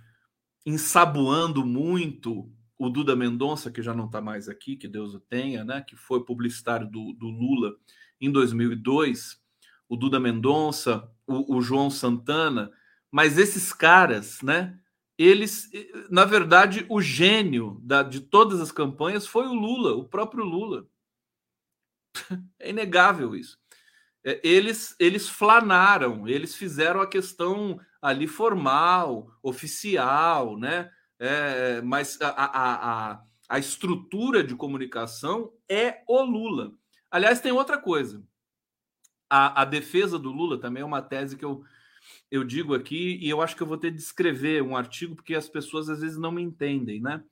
[0.66, 5.64] ensaboando muito o Duda Mendonça, que já não está mais aqui, que Deus o tenha,
[5.64, 5.82] né?
[5.82, 7.76] Que foi publicitário do, do Lula
[8.20, 9.40] em 2002,
[9.88, 12.72] o Duda Mendonça, o, o João Santana,
[13.12, 14.80] mas esses caras, né?
[15.18, 15.70] Eles,
[16.10, 20.88] na verdade, o gênio da, de todas as campanhas foi o Lula, o próprio Lula.
[22.60, 23.58] É inegável isso.
[24.24, 30.90] É, eles, eles flanaram, eles fizeram a questão ali formal, oficial, né?
[31.20, 36.74] É, mas a, a, a, a estrutura de comunicação é o Lula.
[37.12, 38.24] Aliás, tem outra coisa.
[39.30, 41.64] A, a defesa do Lula também é uma tese que eu,
[42.32, 45.36] eu digo aqui, e eu acho que eu vou ter de escrever um artigo, porque
[45.36, 47.24] as pessoas às vezes não me entendem, né?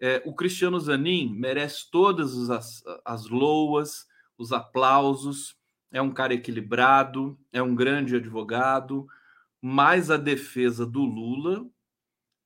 [0.00, 5.56] É, o Cristiano Zanin merece todas as, as loas, os aplausos,
[5.90, 9.06] é um cara equilibrado, é um grande advogado,
[9.60, 11.68] mas a defesa do Lula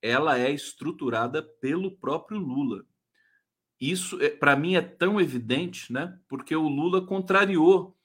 [0.02, 2.84] ela é estruturada pelo próprio Lula.
[3.80, 6.18] Isso é, para mim é tão evidente, né?
[6.28, 7.96] Porque o Lula contrariou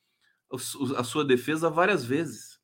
[0.95, 2.59] a sua defesa várias vezes.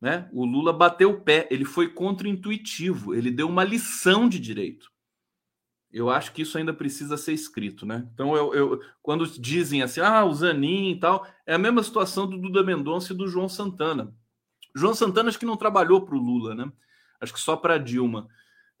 [0.00, 0.28] Né?
[0.32, 4.90] O Lula bateu o pé, ele foi contra-intuitivo, ele deu uma lição de direito.
[5.90, 8.08] Eu acho que isso ainda precisa ser escrito, né?
[8.12, 12.28] Então, eu, eu, quando dizem assim, ah, o Zanin e tal, é a mesma situação
[12.28, 14.14] do Duda Mendonça e do João Santana.
[14.76, 16.70] João Santana acho que não trabalhou para o Lula, né?
[17.20, 18.28] Acho que só para Dilma.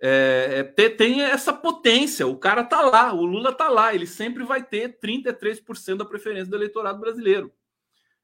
[0.00, 4.44] É, é tem essa potência, o cara tá lá, o Lula tá lá, ele sempre
[4.44, 7.50] vai ter 33% da preferência do eleitorado brasileiro.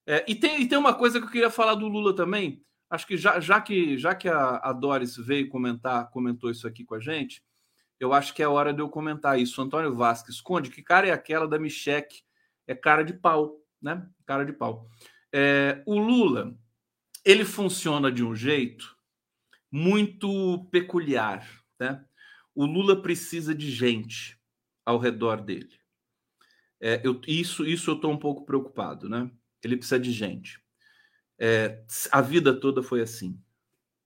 [0.06, 2.62] É, e, tem, e tem uma coisa que eu queria falar do Lula também.
[2.90, 6.84] Acho que já, já que já que a, a Doris veio comentar, comentou isso aqui
[6.84, 7.42] com a gente,
[7.98, 9.62] eu acho que é hora de eu comentar isso.
[9.62, 12.22] Antônio Vasquez, esconde que cara é aquela da Micheque?
[12.66, 14.06] É cara de pau, né?
[14.26, 14.86] Cara de pau.
[15.32, 16.54] É, o Lula,
[17.24, 18.96] ele funciona de um jeito
[19.70, 22.04] muito peculiar, né?
[22.54, 24.38] O Lula precisa de gente
[24.84, 25.80] ao redor dele.
[26.80, 29.30] É, eu, isso, isso eu estou um pouco preocupado, né?
[29.62, 30.60] Ele precisa de gente.
[31.38, 33.40] É, a vida toda foi assim.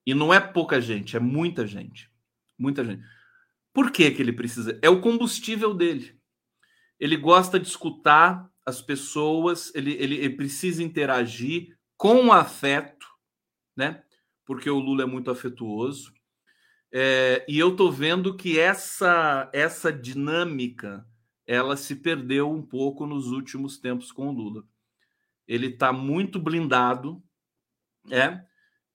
[0.05, 2.11] E não é pouca gente, é muita gente.
[2.57, 3.02] Muita gente.
[3.72, 4.79] Por que, que ele precisa?
[4.81, 6.18] É o combustível dele.
[7.00, 13.07] Ele gosta de escutar as pessoas, ele, ele, ele precisa interagir com afeto,
[13.77, 14.03] né?
[14.45, 16.13] Porque o Lula é muito afetuoso.
[16.93, 21.07] É, e eu tô vendo que essa essa dinâmica
[21.47, 24.65] ela se perdeu um pouco nos últimos tempos com o Lula.
[25.47, 27.23] Ele está muito blindado,
[28.11, 28.45] é,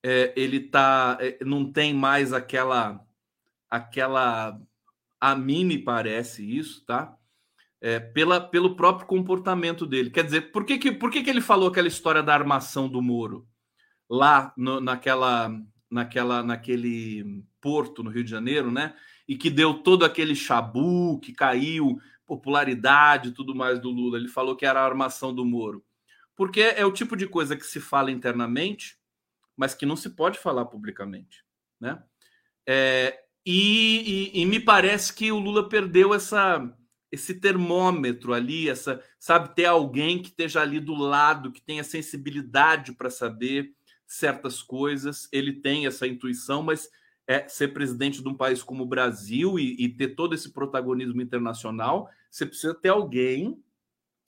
[0.03, 3.05] é ele tá, é, não tem mais aquela
[3.69, 4.59] aquela
[5.19, 7.17] a mim me parece isso, tá?
[7.81, 10.11] É, pela, pelo próprio comportamento dele.
[10.11, 13.01] Quer dizer, por que, que, por que, que ele falou aquela história da armação do
[13.01, 13.47] Moro
[14.07, 15.51] lá no, naquela,
[15.89, 18.93] naquela, naquele porto no Rio de Janeiro, né?
[19.27, 24.17] E que deu todo aquele chabu, que caiu, popularidade e tudo mais do Lula.
[24.17, 25.83] Ele falou que era a armação do Moro.
[26.35, 28.97] Porque é o tipo de coisa que se fala internamente,
[29.55, 31.43] mas que não se pode falar publicamente,
[31.79, 32.01] né?
[32.65, 36.73] É, e, e, e, me parece que o Lula perdeu essa,
[37.11, 42.93] esse termômetro ali, essa, sabe, ter alguém que esteja ali do lado, que tenha sensibilidade
[42.93, 43.73] para saber
[44.07, 45.27] certas coisas.
[45.31, 46.89] Ele tem essa intuição, mas
[47.27, 51.21] é ser presidente de um país como o Brasil e, e ter todo esse protagonismo
[51.21, 53.61] internacional, você precisa ter alguém,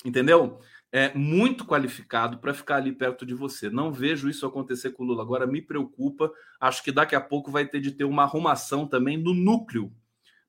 [0.06, 0.60] entendeu?
[0.94, 3.68] é, muito qualificado para ficar ali perto de você.
[3.68, 5.24] Não vejo isso acontecer com o Lula.
[5.24, 6.32] Agora me preocupa.
[6.60, 9.92] Acho que daqui a pouco vai ter de ter uma arrumação também no núcleo,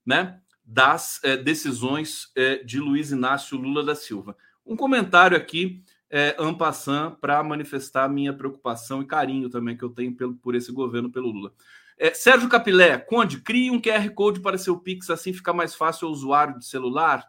[0.05, 0.39] né?
[0.65, 4.35] Das é, decisões é, de Luiz Inácio Lula da Silva.
[4.65, 10.15] Um comentário aqui, é, ampassant, para manifestar minha preocupação e carinho também que eu tenho
[10.15, 11.53] pelo, por esse governo, pelo Lula.
[11.97, 16.07] É, Sérgio Capilé, Conde, crie um QR Code para seu Pix, assim fica mais fácil
[16.07, 17.25] ao usuário de celular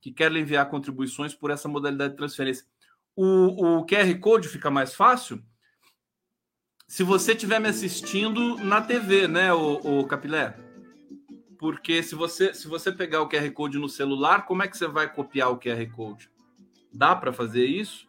[0.00, 2.64] que quer enviar contribuições por essa modalidade de transferência.
[3.14, 5.42] O, o QR Code fica mais fácil
[6.88, 10.65] se você estiver me assistindo na TV, né, o, o Capilé?
[11.58, 14.86] Porque se você, se você pegar o QR Code no celular, como é que você
[14.86, 16.30] vai copiar o QR Code?
[16.92, 18.06] Dá para fazer isso?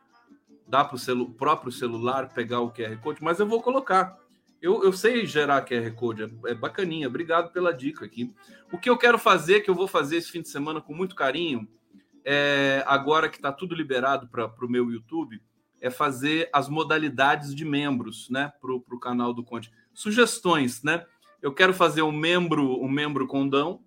[0.68, 3.24] Dá para o celu próprio celular pegar o QR Code?
[3.24, 4.18] Mas eu vou colocar.
[4.62, 7.08] Eu, eu sei gerar QR Code, é, é bacaninha.
[7.08, 8.34] Obrigado pela dica aqui.
[8.72, 11.16] O que eu quero fazer, que eu vou fazer esse fim de semana com muito
[11.16, 11.68] carinho,
[12.26, 15.42] é, agora que está tudo liberado para o meu YouTube,
[15.80, 19.72] é fazer as modalidades de membros, né, para o canal do Conte.
[19.94, 21.06] Sugestões, né?
[21.48, 23.82] Eu quero fazer um membro, um membro condão,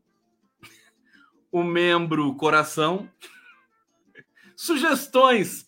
[1.53, 3.07] um membro coração.
[4.57, 5.67] Sugestões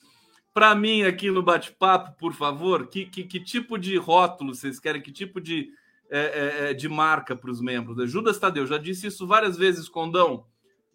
[0.54, 2.86] para mim aqui no bate-papo, por favor.
[2.86, 5.02] Que, que, que, tipo de rótulo vocês querem?
[5.02, 5.70] Que tipo de,
[6.08, 8.10] é, é, é de marca para os membros?
[8.10, 10.46] Judas Tadeu, já disse isso várias vezes, Condão.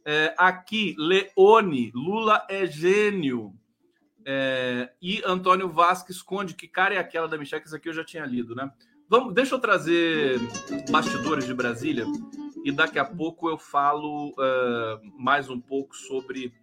[0.04, 3.54] É, aqui, Leone, Lula é gênio.
[4.26, 7.62] É, e Antônio Vasques Conde, que cara é aquela da Michelle?
[7.62, 8.72] Que isso aqui eu já tinha lido, né?
[9.10, 10.38] Vamos, deixa eu trazer
[10.90, 12.06] bastidores de Brasília
[12.66, 16.54] e daqui a pouco eu falo uh, mais um pouco sobre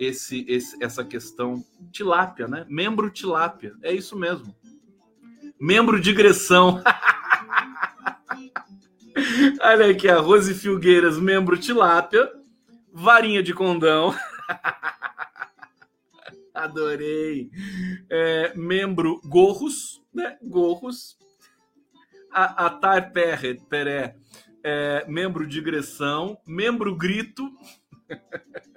[0.00, 2.64] esse, esse, essa questão tilápia, né?
[2.66, 4.56] Membro tilápia, é isso mesmo.
[5.60, 6.82] Membro digressão.
[9.60, 12.32] Olha aqui, a Rose Filgueiras, membro tilápia,
[12.90, 14.14] varinha de condão.
[16.54, 17.50] Adorei.
[18.08, 20.38] É, membro gorros, né?
[20.42, 21.20] Gorros.
[22.32, 24.16] A, a Tar Peré,
[24.64, 27.50] é, membro digressão, membro grito.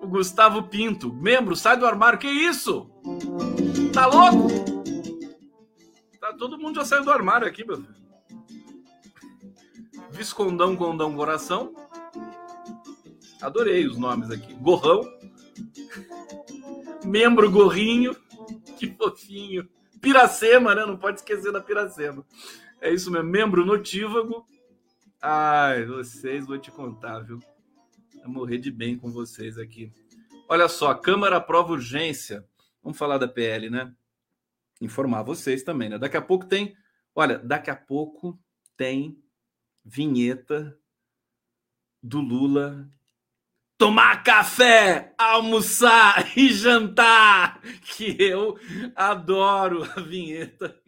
[0.00, 2.18] O Gustavo Pinto, membro, sai do armário.
[2.18, 2.90] Que isso?
[3.92, 4.48] Tá louco?
[6.20, 7.94] Tá, todo mundo já saiu do armário aqui, meu filho.
[10.10, 11.74] Viscondão, Condão, Coração.
[13.40, 14.52] Adorei os nomes aqui.
[14.54, 15.02] Gorrão.
[17.04, 18.16] Membro Gorrinho.
[18.78, 19.68] Que fofinho.
[20.00, 20.84] Piracema, né?
[20.86, 22.24] Não pode esquecer da Piracema.
[22.80, 23.28] É isso mesmo.
[23.28, 24.46] Membro Notívago.
[25.20, 27.40] Ai, vocês, vou te contar, viu?
[28.28, 29.90] a morrer de bem com vocês aqui.
[30.48, 32.46] Olha só, Câmara aprova urgência.
[32.82, 33.94] Vamos falar da PL, né?
[34.80, 35.98] Informar vocês também, né?
[35.98, 36.76] Daqui a pouco tem.
[37.14, 38.38] Olha, daqui a pouco
[38.76, 39.18] tem
[39.84, 40.78] vinheta
[42.02, 42.88] do Lula
[43.78, 47.62] tomar café, almoçar e jantar,
[47.94, 48.58] que eu
[48.94, 50.78] adoro a vinheta.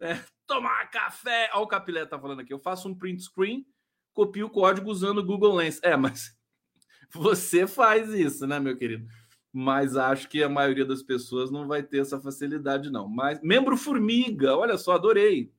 [0.00, 0.24] Né?
[0.46, 1.50] Tomar café.
[1.52, 2.52] Olha o Capilé tá falando aqui.
[2.52, 3.66] Eu faço um print screen,
[4.14, 5.78] copio o código usando o Google Lens.
[5.82, 6.34] É, mas
[7.12, 9.06] você faz isso, né, meu querido?
[9.52, 13.06] Mas acho que a maioria das pessoas não vai ter essa facilidade, não.
[13.06, 15.52] Mas membro Formiga, olha só, adorei.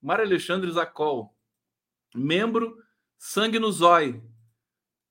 [0.00, 1.34] Mário Alexandre Zacol.
[2.14, 2.76] Membro
[3.16, 4.22] Sangue no Zói.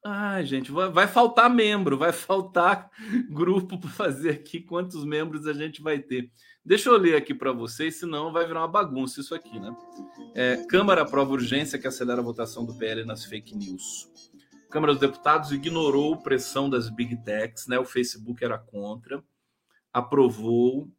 [0.10, 2.90] Ai, gente, vai, vai faltar membro, vai faltar
[3.30, 6.32] grupo para fazer aqui quantos membros a gente vai ter.
[6.64, 9.76] Deixa eu ler aqui para vocês, senão vai virar uma bagunça isso aqui, né?
[10.34, 14.10] É, Câmara aprova urgência que acelera a votação do PL nas fake news.
[14.70, 17.78] Câmara dos Deputados ignorou pressão das big techs, né?
[17.78, 19.22] O Facebook era contra,
[19.92, 20.90] aprovou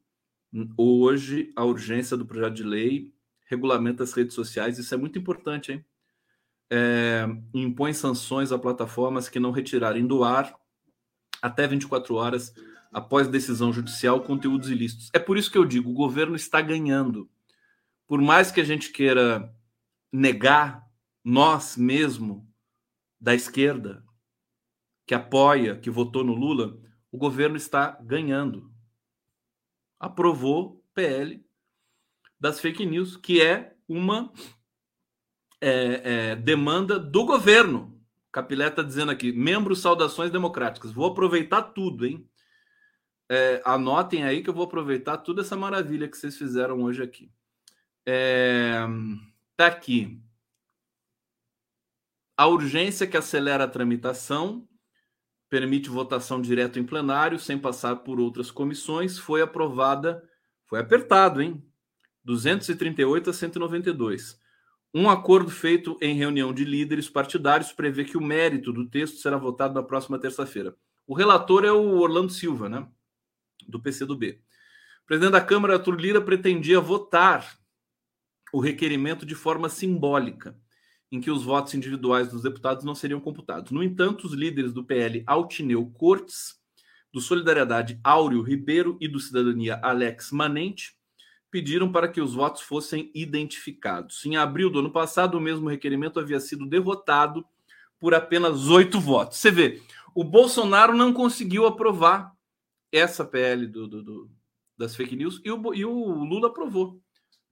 [0.77, 3.11] hoje a urgência do projeto de lei,
[3.47, 5.83] regulamenta as redes sociais, isso é muito importante, hein?
[6.71, 10.55] É, impõe sanções a plataformas que não retirarem do ar
[11.41, 12.53] até 24 horas
[12.93, 15.11] após decisão judicial conteúdos ilícitos.
[15.13, 17.31] É por isso que eu digo, o governo está ganhando.
[18.07, 19.55] Por mais que a gente queira
[20.13, 20.87] negar,
[21.23, 22.49] nós mesmo
[23.21, 24.05] da esquerda
[25.07, 26.79] que apoia, que votou no Lula,
[27.11, 28.71] o governo está ganhando.
[29.99, 31.45] Aprovou PL
[32.39, 34.33] das fake news, que é uma
[35.61, 37.99] é, é, demanda do governo.
[38.31, 40.93] Capilé está dizendo aqui, membros saudações democráticas.
[40.93, 42.29] Vou aproveitar tudo, hein?
[43.31, 47.31] É, anotem aí que eu vou aproveitar toda essa maravilha que vocês fizeram hoje aqui.
[48.07, 48.79] É,
[49.57, 50.23] tá aqui.
[52.37, 54.67] A urgência que acelera a tramitação
[55.51, 60.23] permite votação direto em plenário, sem passar por outras comissões, foi aprovada,
[60.67, 61.63] foi apertado, hein?
[62.25, 64.39] 238 a 192.
[64.95, 69.37] Um acordo feito em reunião de líderes partidários prevê que o mérito do texto será
[69.37, 70.75] votado na próxima terça-feira.
[71.07, 72.87] O relator é o Orlando Silva, né?
[73.67, 74.41] do PCdoB.
[75.03, 77.59] O presidente da Câmara, Arthur Lira, pretendia votar
[78.53, 80.59] o requerimento de forma simbólica,
[81.11, 83.71] em que os votos individuais dos deputados não seriam computados.
[83.71, 86.59] No entanto, os líderes do PL Altineu Cortes,
[87.13, 90.98] do Solidariedade Áureo Ribeiro e do Cidadania Alex Manente
[91.51, 94.25] pediram para que os votos fossem identificados.
[94.25, 97.45] Em abril do ano passado, o mesmo requerimento havia sido derrotado
[97.99, 99.39] por apenas oito votos.
[99.39, 99.83] Você vê,
[100.15, 102.33] o Bolsonaro não conseguiu aprovar
[102.93, 104.31] essa PL do, do, do,
[104.77, 107.01] das fake news e o, e o Lula aprovou.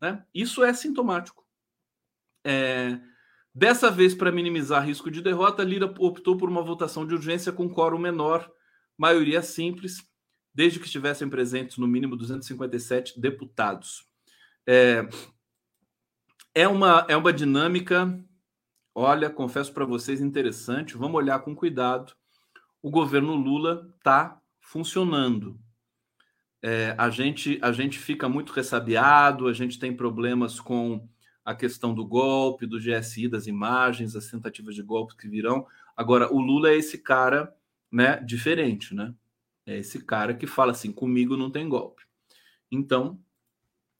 [0.00, 0.24] Né?
[0.34, 1.44] Isso é sintomático.
[2.44, 2.98] É,
[3.54, 7.68] dessa vez, para minimizar risco de derrota, Lira optou por uma votação de urgência com
[7.68, 8.50] quórum menor,
[8.96, 9.98] maioria simples,
[10.56, 14.08] desde que estivessem presentes no mínimo 257 deputados.
[14.66, 15.06] É,
[16.54, 18.18] é, uma, é uma dinâmica,
[18.94, 20.96] olha, confesso para vocês, interessante.
[20.96, 22.14] Vamos olhar com cuidado.
[22.82, 25.60] O governo Lula está funcionando.
[26.62, 31.06] É, a, gente, a gente fica muito ressabiado, a gente tem problemas com
[31.44, 35.66] a questão do golpe, do GSI, das imagens, as tentativas de golpe que virão.
[35.94, 37.54] Agora, o Lula é esse cara
[37.92, 39.14] né, diferente, né?
[39.66, 42.02] É esse cara que fala assim: comigo não tem golpe.
[42.70, 43.18] Então,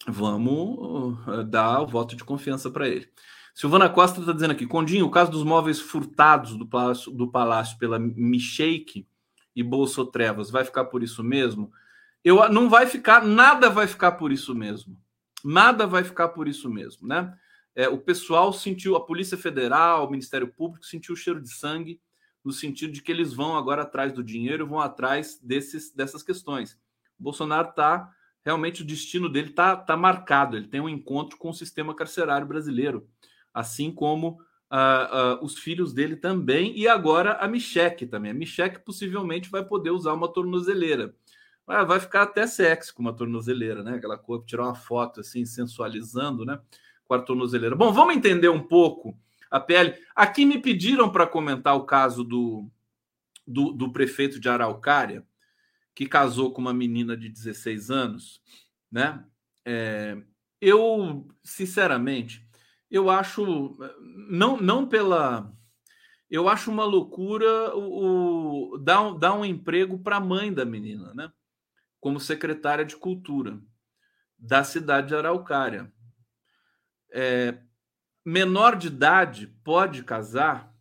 [0.06, 3.10] vamos uh, dar o voto de confiança para ele.
[3.54, 7.78] Silvana Costa está dizendo aqui: Condinho, o caso dos móveis furtados do palácio, do palácio
[7.78, 7.98] pela
[9.56, 11.72] e Bolso Trevas vai ficar por isso mesmo?
[12.22, 14.96] Eu não vai ficar, nada vai ficar por isso mesmo.
[15.44, 17.34] Nada vai ficar por isso mesmo, né?
[17.74, 22.00] É, o pessoal sentiu, a Polícia Federal, o Ministério Público sentiu o cheiro de sangue
[22.46, 26.78] no sentido de que eles vão agora atrás do dinheiro, vão atrás desses, dessas questões.
[27.18, 28.08] O Bolsonaro está
[28.44, 30.56] realmente o destino dele está tá marcado.
[30.56, 33.08] Ele tem um encontro com o sistema carcerário brasileiro,
[33.52, 34.40] assim como
[34.70, 38.30] uh, uh, os filhos dele também, e agora a Micheque também.
[38.30, 41.12] A Micheque possivelmente vai poder usar uma tornozeleira.
[41.66, 43.96] Ah, vai ficar até sexy com uma tornozeleira, né?
[43.96, 46.60] Aquela coisa, tirar uma foto assim, sensualizando, né?
[47.08, 47.74] Com a tornozeleira.
[47.74, 49.18] Bom, vamos entender um pouco
[49.50, 49.94] a PL.
[50.14, 52.70] Aqui me pediram para comentar o caso do,
[53.46, 55.26] do, do, prefeito de Araucária,
[55.94, 58.42] que casou com uma menina de 16 anos,
[58.90, 59.24] né?
[59.64, 60.16] É,
[60.60, 62.46] eu, sinceramente,
[62.90, 63.76] eu acho
[64.28, 65.52] não, não pela
[66.30, 70.64] eu acho uma loucura o, o dar, um, dar um emprego para a mãe da
[70.64, 71.32] menina, né?
[72.00, 73.60] Como secretária de cultura
[74.38, 75.92] da cidade de Araucária.
[77.12, 77.58] É,
[78.26, 80.74] menor de idade pode casar,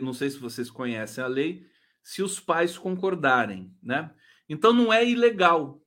[0.00, 1.66] não sei se vocês conhecem a lei,
[2.02, 4.10] se os pais concordarem, né?
[4.48, 5.82] Então não é ilegal,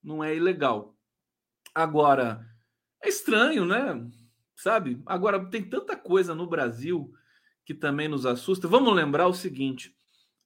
[0.00, 0.96] não é ilegal.
[1.74, 2.46] Agora,
[3.02, 4.08] é estranho, né?
[4.54, 5.02] Sabe?
[5.04, 7.12] Agora, tem tanta coisa no Brasil
[7.64, 8.68] que também nos assusta.
[8.68, 9.96] Vamos lembrar o seguinte: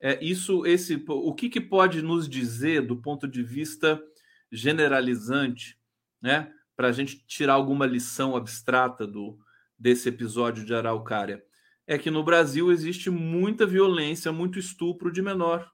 [0.00, 4.02] é, isso, esse, o que, que pode nos dizer do ponto de vista
[4.50, 5.78] generalizante,
[6.22, 6.50] né?
[6.74, 9.38] Para a gente tirar alguma lição abstrata do,
[9.84, 11.44] desse episódio de Araucária
[11.86, 15.70] é que no Brasil existe muita violência, muito estupro de menor.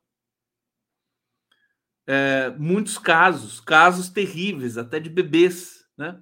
[2.08, 6.20] É, muitos casos, casos terríveis, até de bebês, né?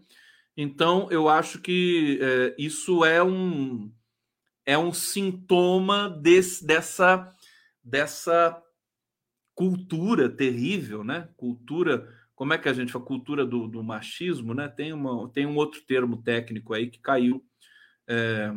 [0.55, 3.91] Então, eu acho que é, isso é um
[4.67, 7.33] é um sintoma desse, dessa
[7.83, 8.63] dessa
[9.55, 11.31] cultura terrível, né?
[11.39, 13.07] Cultura, como é que a gente fala?
[13.07, 14.69] Cultura do, do machismo, né?
[14.69, 17.48] Tem, uma, tem um outro termo técnico aí que caiu
[18.09, 18.53] é,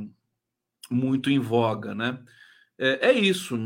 [0.89, 2.19] muito em voga, né?
[2.77, 3.57] É, é, isso.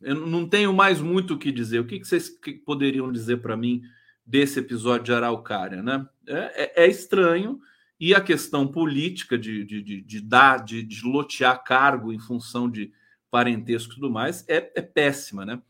[0.00, 1.80] Eu não tenho mais muito o que dizer.
[1.80, 2.30] O que, que vocês
[2.64, 3.82] poderiam dizer para mim
[4.24, 6.06] desse episódio de Araucária, né?
[6.26, 7.60] É, é, é estranho
[7.98, 12.68] e a questão política de, de, de, de dar, de, de, lotear cargo em função
[12.68, 12.92] de
[13.30, 15.60] parentesco e tudo mais é, é péssima, né?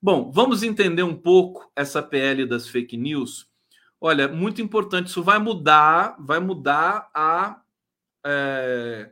[0.00, 3.50] Bom, vamos entender um pouco essa PL das fake news.
[4.00, 7.60] Olha, muito importante, isso vai mudar, vai mudar a,
[8.24, 9.10] é,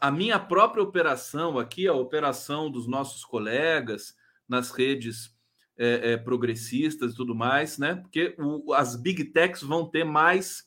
[0.00, 4.14] a minha própria operação aqui, a operação dos nossos colegas
[4.48, 5.36] nas redes
[5.76, 7.94] é, é, progressistas e tudo mais, né?
[7.96, 10.64] Porque o, as big techs vão ter mais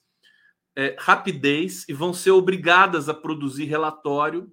[0.76, 4.52] é, rapidez e vão ser obrigadas a produzir relatório,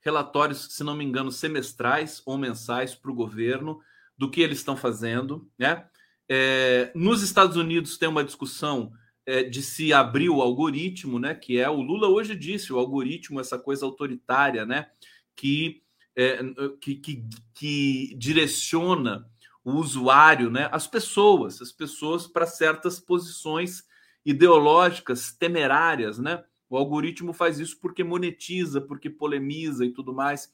[0.00, 3.80] relatórios, se não me engano, semestrais ou mensais para o governo
[4.16, 5.86] do que eles estão fazendo, né?
[6.28, 8.92] É, nos Estados Unidos tem uma discussão
[9.26, 11.34] é, de se abrir o algoritmo, né?
[11.34, 14.88] Que é o Lula hoje disse o algoritmo, essa coisa autoritária, né?
[15.34, 15.82] Que,
[16.14, 16.38] é,
[16.80, 19.28] que, que, que, direciona
[19.64, 20.68] o usuário, né?
[20.70, 23.84] As pessoas, as pessoas para certas posições
[24.24, 26.44] ideológicas temerárias, né?
[26.68, 30.52] O algoritmo faz isso porque monetiza, porque polemiza e tudo mais.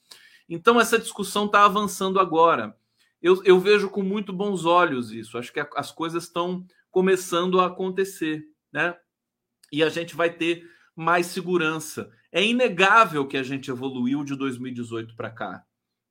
[0.48, 2.76] Então essa discussão está avançando agora.
[3.22, 5.38] eu, eu vejo com muito bons olhos isso.
[5.38, 8.96] Acho que as coisas estão começando a acontecer, né?
[9.72, 12.10] E a gente vai ter mais segurança.
[12.32, 15.64] É inegável que a gente evoluiu de 2018 para cá,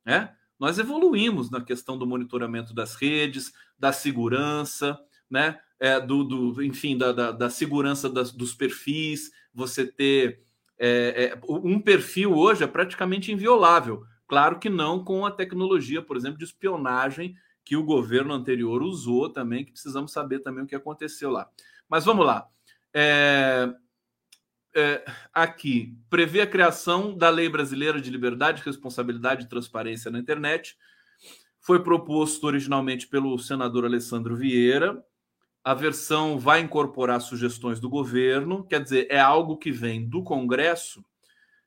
[0.04, 0.34] né?
[0.58, 4.98] Nós evoluímos na questão do monitoramento das redes, da segurança,
[5.28, 5.58] né?
[5.78, 10.42] É, do, do, enfim, da, da, da segurança das, dos perfis, você ter
[10.78, 14.04] é, é, um perfil hoje é praticamente inviolável.
[14.26, 17.34] Claro que não com a tecnologia, por exemplo, de espionagem
[17.64, 21.48] que o governo anterior usou também, que precisamos saber também o que aconteceu lá.
[21.90, 22.48] Mas vamos lá.
[22.94, 23.68] É,
[24.76, 30.78] é, aqui, prevê a criação da Lei Brasileira de Liberdade, Responsabilidade e Transparência na Internet.
[31.58, 35.04] Foi proposto originalmente pelo senador Alessandro Vieira.
[35.64, 41.04] A versão vai incorporar sugestões do governo, quer dizer, é algo que vem do Congresso,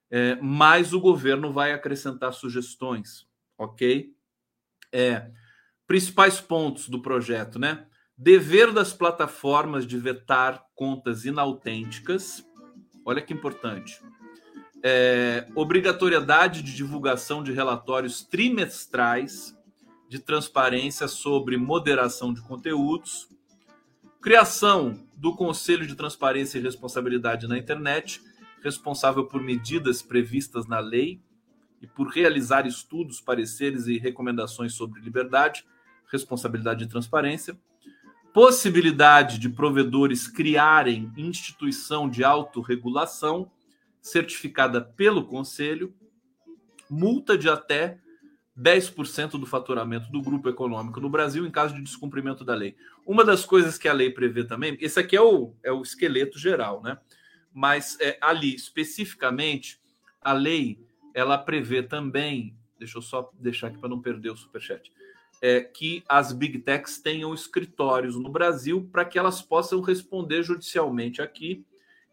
[0.09, 4.11] é, mas o governo vai acrescentar sugestões, ok?
[4.91, 5.29] É,
[5.85, 7.85] principais pontos do projeto, né?
[8.23, 12.41] Dever das plataformas de vetar contas inautênticas.
[13.03, 13.99] Olha que importante.
[14.81, 19.53] É, obrigatoriedade de divulgação de relatórios trimestrais
[20.07, 23.27] de transparência sobre moderação de conteúdos,
[24.21, 28.21] criação do Conselho de Transparência e Responsabilidade na Internet,
[28.61, 31.19] responsável por medidas previstas na lei
[31.81, 35.65] e por realizar estudos, pareceres e recomendações sobre liberdade,
[36.09, 37.59] responsabilidade e transparência
[38.33, 43.49] possibilidade de provedores criarem instituição de autorregulação
[44.01, 45.93] certificada pelo Conselho,
[46.89, 47.99] multa de até
[48.59, 52.75] 10% do faturamento do grupo econômico no Brasil em caso de descumprimento da lei.
[53.05, 56.37] Uma das coisas que a lei prevê também, esse aqui é o, é o esqueleto
[56.39, 56.97] geral, né?
[57.53, 59.79] Mas é, ali, especificamente,
[60.19, 60.79] a lei
[61.13, 64.91] ela prevê também, deixa eu só deixar aqui para não perder o superchat
[65.43, 71.21] é, que as big techs tenham escritórios no Brasil para que elas possam responder judicialmente
[71.21, 71.65] aqui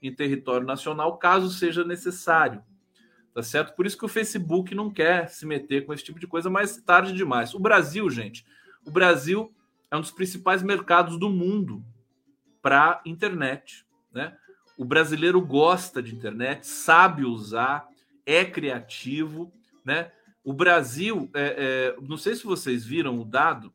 [0.03, 2.61] em território nacional, caso seja necessário.
[3.33, 3.77] Tá certo?
[3.77, 6.79] Por isso que o Facebook não quer se meter com esse tipo de coisa mais
[6.79, 7.55] tarde demais.
[7.55, 8.45] O Brasil, gente,
[8.85, 9.55] o Brasil
[9.93, 11.85] é um dos principais mercados do mundo
[12.61, 14.37] para internet, né?
[14.77, 17.87] O brasileiro gosta de internet, sabe usar,
[18.27, 19.53] é criativo,
[19.85, 20.11] né?
[20.43, 23.73] O Brasil, é, é, não sei se vocês viram o dado,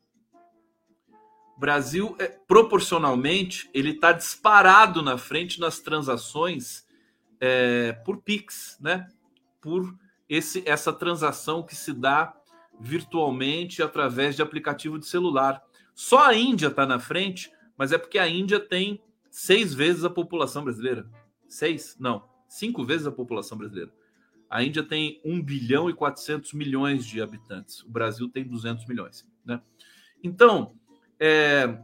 [1.55, 6.85] o Brasil, é, proporcionalmente, ele está disparado na frente nas transações
[7.39, 9.07] é, por Pix, né?
[9.61, 9.95] Por
[10.27, 12.35] esse, essa transação que se dá
[12.79, 15.63] virtualmente através de aplicativo de celular.
[15.93, 20.09] Só a Índia está na frente, mas é porque a Índia tem seis vezes a
[20.09, 21.07] população brasileira.
[21.47, 21.95] Seis?
[21.99, 23.93] Não, cinco vezes a população brasileira.
[24.55, 27.83] A Índia tem 1 bilhão e 400 milhões de habitantes.
[27.83, 29.27] O Brasil tem 200 milhões.
[29.43, 29.59] Né?
[30.23, 30.71] Então,
[31.19, 31.77] é,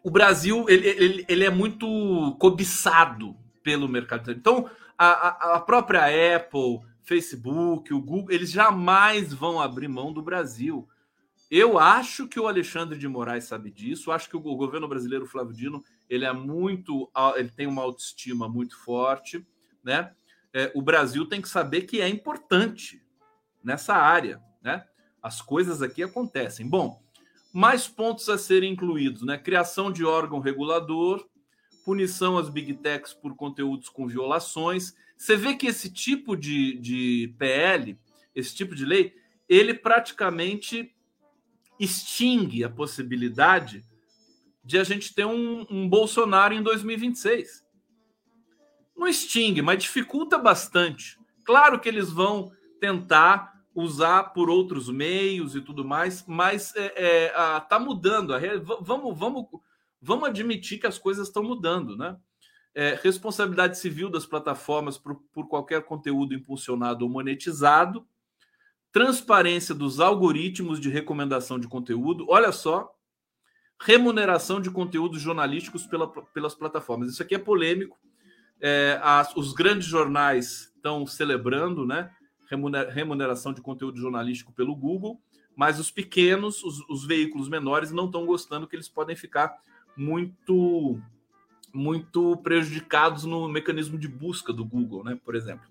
[0.00, 4.30] o Brasil ele, ele, ele, é muito cobiçado pelo mercado.
[4.30, 10.88] Então, a, a, própria Apple, Facebook, o Google, eles jamais vão abrir mão do Brasil.
[11.50, 14.12] Eu acho que o Alexandre de Moraes sabe disso.
[14.12, 18.78] Acho que o governo brasileiro, Flávio Dino, ele é muito, ele tem uma autoestima muito
[18.78, 19.44] forte,
[19.82, 20.12] né?
[20.54, 23.02] É, o Brasil tem que saber que é importante
[23.62, 24.86] nessa área, né?
[25.20, 26.66] As coisas aqui acontecem.
[26.66, 27.02] Bom,
[27.52, 29.36] mais pontos a serem incluídos, né?
[29.36, 31.28] Criação de órgão regulador,
[31.84, 34.94] punição às big techs por conteúdos com violações.
[35.18, 37.98] Você vê que esse tipo de, de PL,
[38.32, 39.12] esse tipo de lei,
[39.48, 40.94] ele praticamente
[41.80, 43.84] extingue a possibilidade
[44.62, 47.63] de a gente ter um, um Bolsonaro em 2026
[48.96, 51.18] não extingue, mas dificulta bastante.
[51.44, 57.32] Claro que eles vão tentar usar por outros meios e tudo mais, mas é, é,
[57.34, 58.32] a, tá mudando.
[58.32, 58.38] A,
[58.80, 59.46] vamos, vamos,
[60.00, 62.16] vamos admitir que as coisas estão mudando, né?
[62.76, 68.04] É, responsabilidade civil das plataformas por, por qualquer conteúdo impulsionado ou monetizado,
[68.90, 72.26] transparência dos algoritmos de recomendação de conteúdo.
[72.28, 72.92] Olha só,
[73.80, 77.10] remuneração de conteúdos jornalísticos pela, pelas plataformas.
[77.10, 77.96] Isso aqui é polêmico
[78.66, 82.10] é, as, os grandes jornais estão celebrando né,
[82.94, 85.20] remuneração de conteúdo jornalístico pelo Google,
[85.54, 89.54] mas os pequenos, os, os veículos menores, não estão gostando que eles podem ficar
[89.94, 90.98] muito
[91.74, 95.68] muito prejudicados no mecanismo de busca do Google, né, por exemplo.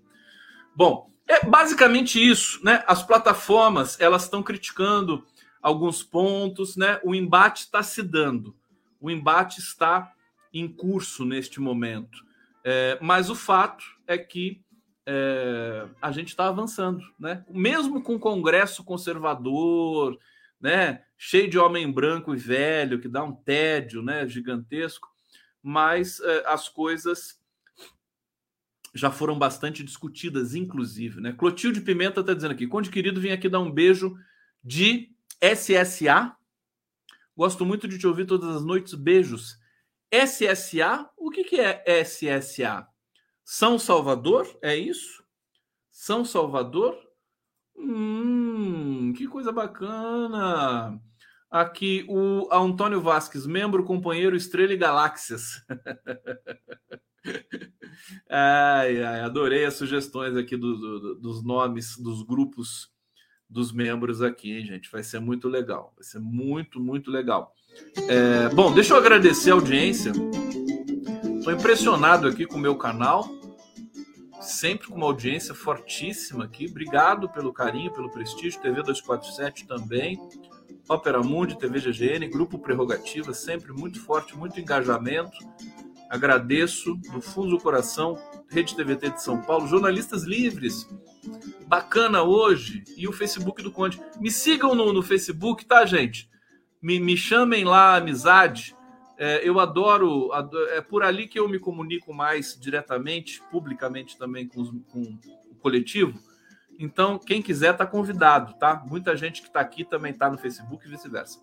[0.76, 2.84] Bom, é basicamente isso, né?
[2.86, 5.26] As plataformas elas estão criticando
[5.60, 7.00] alguns pontos, né?
[7.02, 8.54] O embate está se dando,
[9.00, 10.12] o embate está
[10.52, 12.22] em curso neste momento.
[12.64, 14.64] É, mas o fato é que
[15.06, 17.44] é, a gente está avançando, né?
[17.50, 20.18] Mesmo com o Congresso conservador,
[20.58, 21.04] né?
[21.18, 24.26] Cheio de homem branco e velho, que dá um tédio, né?
[24.26, 25.08] Gigantesco.
[25.62, 27.38] Mas é, as coisas
[28.94, 31.32] já foram bastante discutidas, inclusive, né?
[31.32, 34.16] Clotilde Pimenta está dizendo aqui: Conde querido, vim aqui dar um beijo
[34.62, 35.12] de
[35.42, 36.34] SSA.
[37.36, 38.94] Gosto muito de te ouvir todas as noites.
[38.94, 39.58] Beijos.
[40.12, 41.08] SSA?
[41.16, 42.86] O que, que é SSA?
[43.44, 44.46] São Salvador?
[44.62, 45.24] É isso?
[45.90, 46.98] São Salvador?
[47.76, 51.00] Hum, que coisa bacana.
[51.50, 55.64] Aqui o Antônio Vasques, membro, companheiro, estrela e galáxias.
[58.28, 62.92] ai, ai, adorei as sugestões aqui do, do, dos nomes dos grupos
[63.48, 64.90] dos membros aqui, gente?
[64.90, 65.92] Vai ser muito legal.
[65.94, 67.54] Vai ser muito, muito legal.
[68.08, 70.12] É, bom, deixa eu agradecer a audiência.
[71.38, 73.28] Estou impressionado aqui com o meu canal.
[74.40, 76.66] Sempre com uma audiência fortíssima aqui.
[76.68, 78.60] Obrigado pelo carinho, pelo prestígio.
[78.60, 80.18] TV 247 também.
[80.88, 85.38] Ópera Mundi, TV GGN, Grupo Prerrogativa, sempre muito forte, muito engajamento.
[86.10, 88.18] Agradeço do fundo do coração,
[88.50, 90.86] Rede TVT de São Paulo, jornalistas livres.
[91.66, 92.84] Bacana hoje.
[92.96, 94.00] E o Facebook do Conde.
[94.20, 96.28] Me sigam no, no Facebook, tá, gente?
[96.84, 98.76] Me, me chamem lá, amizade.
[99.16, 104.46] É, eu adoro, adoro, é por ali que eu me comunico mais diretamente, publicamente também
[104.46, 106.20] com, os, com o coletivo.
[106.78, 108.84] Então, quem quiser está convidado, tá?
[108.86, 111.40] Muita gente que está aqui também está no Facebook e vice-versa.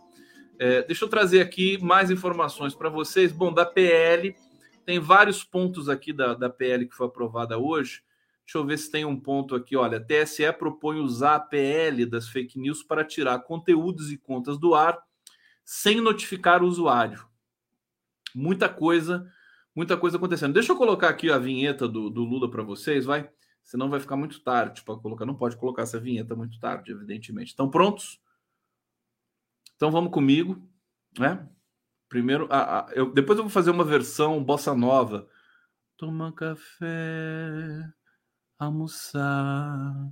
[0.60, 3.32] É, deixa eu trazer aqui mais informações para vocês.
[3.32, 4.36] Bom, da PL,
[4.86, 8.04] tem vários pontos aqui da, da PL que foi aprovada hoje.
[8.46, 9.76] Deixa eu ver se tem um ponto aqui.
[9.76, 14.76] Olha, TSE propõe usar a PL das fake news para tirar conteúdos e contas do
[14.76, 15.02] ar
[15.74, 17.26] sem notificar o usuário.
[18.36, 19.26] Muita coisa,
[19.74, 20.54] muita coisa acontecendo.
[20.54, 23.32] Deixa eu colocar aqui a vinheta do, do Lula para vocês, vai?
[23.64, 25.26] Senão vai ficar muito tarde para colocar.
[25.26, 27.52] Não pode colocar essa vinheta muito tarde, evidentemente.
[27.52, 28.22] Estão prontos?
[29.78, 30.62] Então vamos comigo,
[31.18, 31.48] né?
[32.10, 35.26] Primeiro, a, a, eu, depois eu vou fazer uma versão bossa nova.
[35.96, 37.90] Toma café,
[38.60, 40.12] almoçar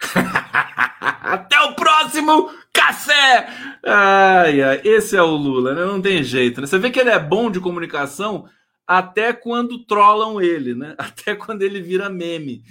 [1.00, 3.48] até o próximo café!
[3.84, 5.84] Ai, ai, esse é o Lula, né?
[5.84, 6.66] Não tem jeito, né?
[6.66, 8.48] Você vê que ele é bom de comunicação
[8.86, 10.94] até quando trollam ele, né?
[10.98, 12.62] Até quando ele vira meme.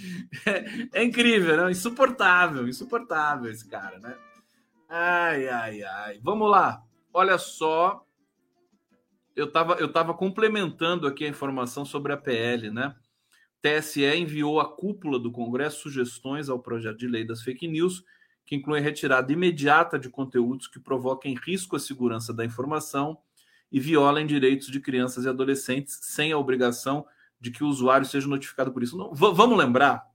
[0.46, 1.72] É, é incrível, né?
[1.72, 4.16] Insuportável, insuportável esse cara, né?
[4.88, 6.20] Ai, ai, ai.
[6.24, 6.82] Vamos lá.
[7.14, 8.06] Olha só.
[9.36, 12.96] Eu estava eu tava complementando aqui a informação sobre a PL, né?
[13.62, 18.04] TSE enviou à cúpula do Congresso sugestões ao projeto de lei das fake news,
[18.46, 23.18] que inclui retirada imediata de conteúdos que provoquem risco à segurança da informação
[23.72, 27.06] e violem direitos de crianças e adolescentes, sem a obrigação
[27.40, 28.98] de que o usuário seja notificado por isso.
[28.98, 30.06] Não, vamos lembrar,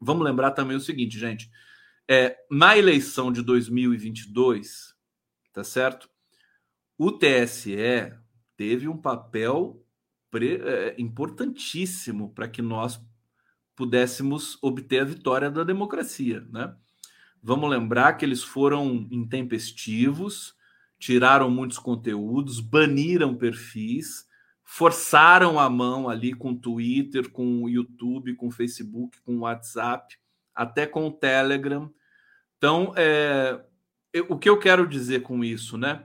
[0.00, 1.50] vamos lembrar também o seguinte, gente.
[2.08, 4.94] É, na eleição de 2022,
[5.52, 6.08] tá certo?
[6.98, 8.12] O TSE
[8.56, 9.80] teve um papel
[10.98, 13.00] importantíssimo para que nós
[13.74, 16.74] pudéssemos obter a vitória da democracia, né?
[17.42, 20.54] Vamos lembrar que eles foram intempestivos,
[20.98, 24.26] tiraram muitos conteúdos, baniram perfis,
[24.62, 30.16] forçaram a mão ali com Twitter, com YouTube, com Facebook, com WhatsApp,
[30.54, 31.90] até com o Telegram.
[32.58, 33.64] Então, é,
[34.12, 36.04] eu, o que eu quero dizer com isso, né?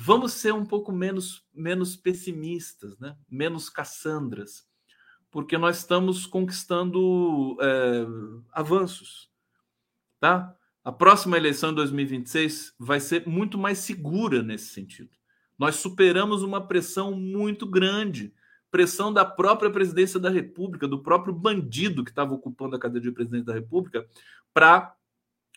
[0.00, 3.16] Vamos ser um pouco menos, menos pessimistas, né?
[3.28, 4.64] menos Cassandras,
[5.28, 8.06] porque nós estamos conquistando é,
[8.52, 9.28] avanços.
[10.20, 10.54] Tá?
[10.84, 15.10] A próxima eleição em 2026 vai ser muito mais segura nesse sentido.
[15.58, 18.32] Nós superamos uma pressão muito grande
[18.70, 23.12] pressão da própria presidência da República, do próprio bandido que estava ocupando a cadeira de
[23.12, 24.06] presidente da República,
[24.52, 24.94] para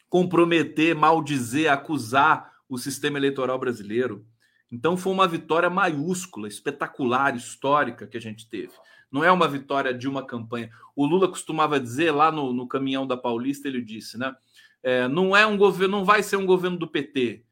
[0.10, 4.26] comprometer, maldizer, acusar o sistema eleitoral brasileiro.
[4.72, 8.74] Então foi uma vitória maiúscula, espetacular, histórica que a gente teve.
[9.12, 10.72] Não é uma vitória de uma campanha.
[10.96, 14.34] O Lula costumava dizer lá no, no caminhão da Paulista, ele disse, né?
[14.82, 17.46] É, não é um governo, não vai ser um governo do PT,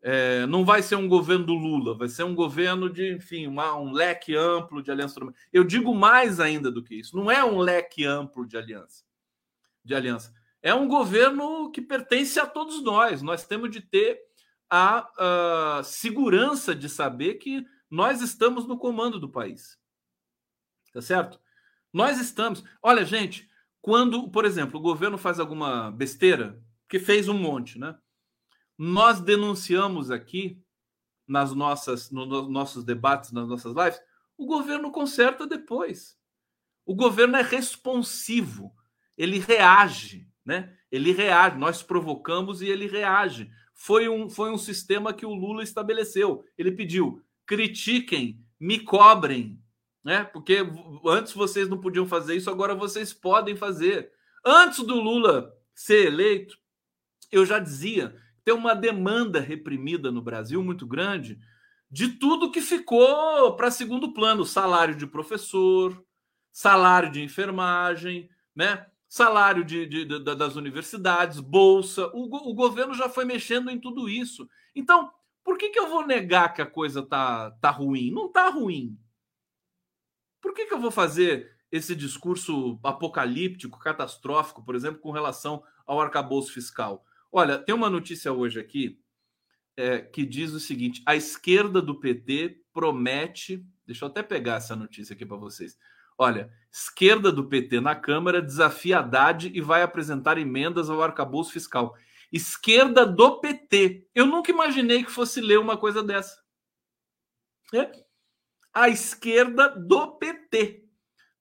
[0.00, 3.76] é, não vai ser um governo do Lula, vai ser um governo de, enfim, uma,
[3.76, 5.20] um leque amplo de aliança.
[5.52, 7.16] Eu digo mais ainda do que isso.
[7.16, 9.04] Não é um leque amplo de aliança,
[9.84, 10.32] de aliança.
[10.62, 13.20] É um governo que pertence a todos nós.
[13.22, 14.18] Nós temos de ter
[14.74, 19.78] a, segurança de saber que nós estamos no comando do país.
[20.94, 21.38] Tá certo?
[21.92, 22.64] Nós estamos.
[22.82, 23.50] Olha, gente,
[23.82, 26.58] quando, por exemplo, o governo faz alguma besteira,
[26.88, 27.98] que fez um monte, né?
[28.78, 30.62] Nós denunciamos aqui
[31.28, 34.00] nas nossas, nos nossos debates, nas nossas lives,
[34.38, 36.18] o governo conserta depois.
[36.84, 38.74] O governo é responsivo,
[39.16, 40.76] ele reage, né?
[40.90, 43.50] Ele reage, nós provocamos e ele reage.
[43.84, 46.44] Foi um, foi um sistema que o Lula estabeleceu.
[46.56, 49.60] Ele pediu: critiquem, me cobrem,
[50.04, 50.22] né?
[50.22, 50.58] Porque
[51.04, 54.12] antes vocês não podiam fazer isso, agora vocês podem fazer.
[54.46, 56.56] Antes do Lula ser eleito,
[57.32, 58.14] eu já dizia
[58.44, 61.40] tem uma demanda reprimida no Brasil muito grande
[61.90, 66.00] de tudo que ficou para segundo plano: salário de professor,
[66.52, 68.86] salário de enfermagem, né?
[69.12, 72.06] Salário de, de, de das universidades, bolsa.
[72.14, 74.48] O, o, governo já foi mexendo em tudo isso.
[74.74, 75.12] Então,
[75.44, 78.10] por que, que eu vou negar que a coisa tá, tá ruim?
[78.10, 78.98] Não tá ruim.
[80.40, 86.00] Por que, que eu vou fazer esse discurso apocalíptico, catastrófico, por exemplo, com relação ao
[86.00, 87.04] arcabouço fiscal?
[87.30, 88.98] Olha, tem uma notícia hoje aqui
[89.76, 93.62] é, que diz o seguinte: a esquerda do PT promete.
[93.86, 95.76] Deixa eu até pegar essa notícia aqui para vocês.
[96.18, 101.96] Olha, esquerda do PT na Câmara desafia Haddad e vai apresentar emendas ao arcabouço fiscal.
[102.32, 104.08] Esquerda do PT.
[104.14, 106.42] Eu nunca imaginei que fosse ler uma coisa dessa.
[107.74, 107.90] É?
[108.72, 110.84] A esquerda do PT.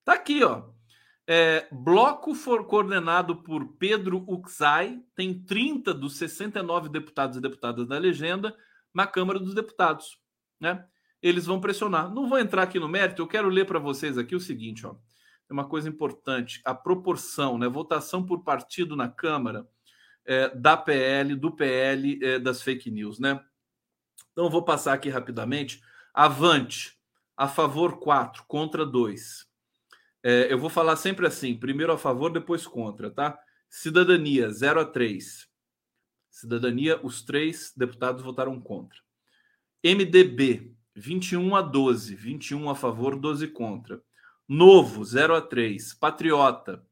[0.03, 0.69] Tá aqui, ó.
[1.27, 7.97] É, bloco for coordenado por Pedro Uxai, tem 30 dos 69 deputados e deputadas da
[7.97, 8.53] legenda
[8.93, 10.19] na Câmara dos Deputados.
[10.59, 10.85] Né?
[11.21, 12.13] Eles vão pressionar.
[12.13, 14.95] Não vou entrar aqui no mérito, eu quero ler para vocês aqui o seguinte: ó.
[15.49, 17.67] é uma coisa importante: a proporção, né?
[17.67, 19.67] votação por partido na Câmara
[20.25, 23.19] é, da PL, do PL, é, das fake news.
[23.19, 23.39] Né?
[24.31, 25.81] Então, vou passar aqui rapidamente.
[26.13, 26.97] Avante,
[27.37, 29.47] a favor 4, contra 2.
[30.23, 33.37] É, eu vou falar sempre assim: primeiro a favor, depois contra, tá?
[33.69, 35.49] Cidadania, 0 a 3.
[36.29, 38.97] Cidadania, os três deputados votaram contra.
[39.83, 42.15] MDB, 21 a 12.
[42.15, 44.01] 21 a favor, 12 contra.
[44.47, 45.93] Novo, 0 a 3.
[45.93, 46.85] Patriota,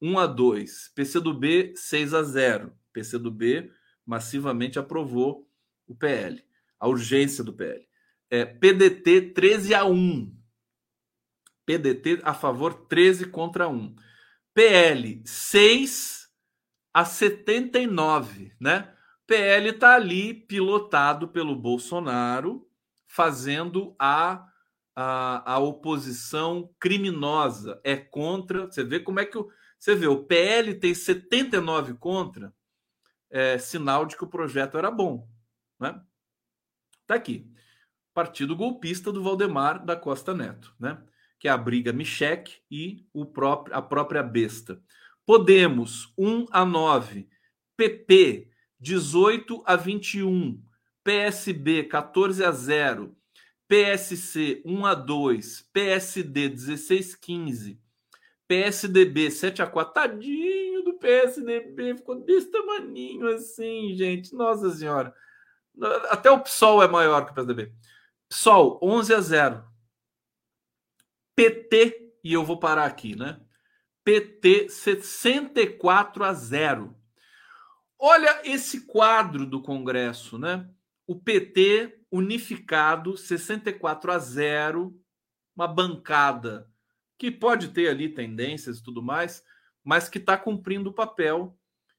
[0.00, 0.92] 1 a 2.
[0.94, 2.72] PCdoB, 6 a 0.
[2.92, 3.70] PCdoB
[4.06, 5.48] massivamente aprovou
[5.86, 6.44] o PL,
[6.78, 7.86] a urgência do PL.
[8.30, 10.34] É, PDT, 13 a 1.
[11.64, 13.94] PDT a favor 13 contra 1.
[14.54, 16.28] PL 6
[16.92, 18.92] a 79, né?
[19.26, 22.68] PL está ali pilotado pelo Bolsonaro,
[23.12, 24.48] fazendo a,
[24.96, 27.78] a, a, oposição criminosa.
[27.84, 28.66] É contra.
[28.66, 29.50] Você vê como é que o.
[29.78, 32.54] Você vê, o PL tem 79 contra,
[33.28, 35.28] é sinal de que o projeto era bom.
[35.78, 36.00] Né?
[37.06, 37.50] Tá aqui.
[38.14, 41.02] Partido golpista do Valdemar da Costa Neto, né?
[41.38, 44.80] que é a briga Michek e o próprio, a própria besta.
[45.26, 47.28] Podemos 1 a 9,
[47.76, 50.62] PP 18 a 21,
[51.04, 53.16] PSB 14 a 0,
[53.66, 57.80] PSC 1 a 2, PSD 16 a 15,
[58.46, 59.94] PSDB 7 a 4.
[59.94, 64.34] Tadinho do PSDB, ficou desse tamaninho assim, gente.
[64.34, 65.14] Nossa senhora.
[66.10, 67.72] Até o PSOL é maior que o PSDB.
[68.28, 69.64] PSOL 11 a 0.
[71.34, 73.40] PT, e eu vou parar aqui, né?
[74.04, 76.94] PT 64 a 0.
[77.98, 80.68] Olha esse quadro do Congresso, né?
[81.06, 84.94] O PT unificado 64 a 0,
[85.56, 86.68] uma bancada
[87.18, 89.42] que pode ter ali tendências e tudo mais,
[89.84, 91.56] mas que está cumprindo o papel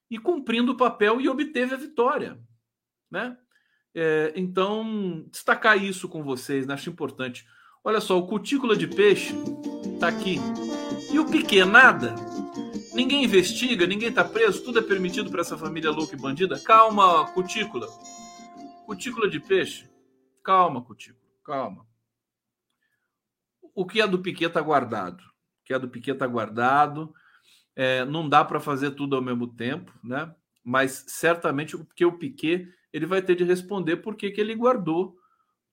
[0.10, 2.40] e cumprindo o papel e obteve a vitória,
[3.10, 3.38] né?
[3.96, 6.74] É, então destacar isso com vocês, né?
[6.74, 7.46] acho importante.
[7.84, 9.34] Olha só, o cutícula de peixe
[10.00, 10.38] tá aqui.
[11.12, 12.16] E o Piquet, nada?
[12.94, 16.60] Ninguém investiga, ninguém tá preso, tudo é permitido para essa família louca e bandida?
[16.60, 17.88] Calma, cutícula.
[18.86, 19.90] Cutícula de peixe?
[20.44, 21.86] Calma, cutícula, calma.
[23.74, 25.22] O que é do Piquet tá guardado.
[25.22, 27.14] O que é do Piquet tá guardado.
[27.76, 30.34] É, não dá para fazer tudo ao mesmo tempo, né?
[30.64, 35.18] Mas certamente porque o Piquet ele vai ter de responder por que ele guardou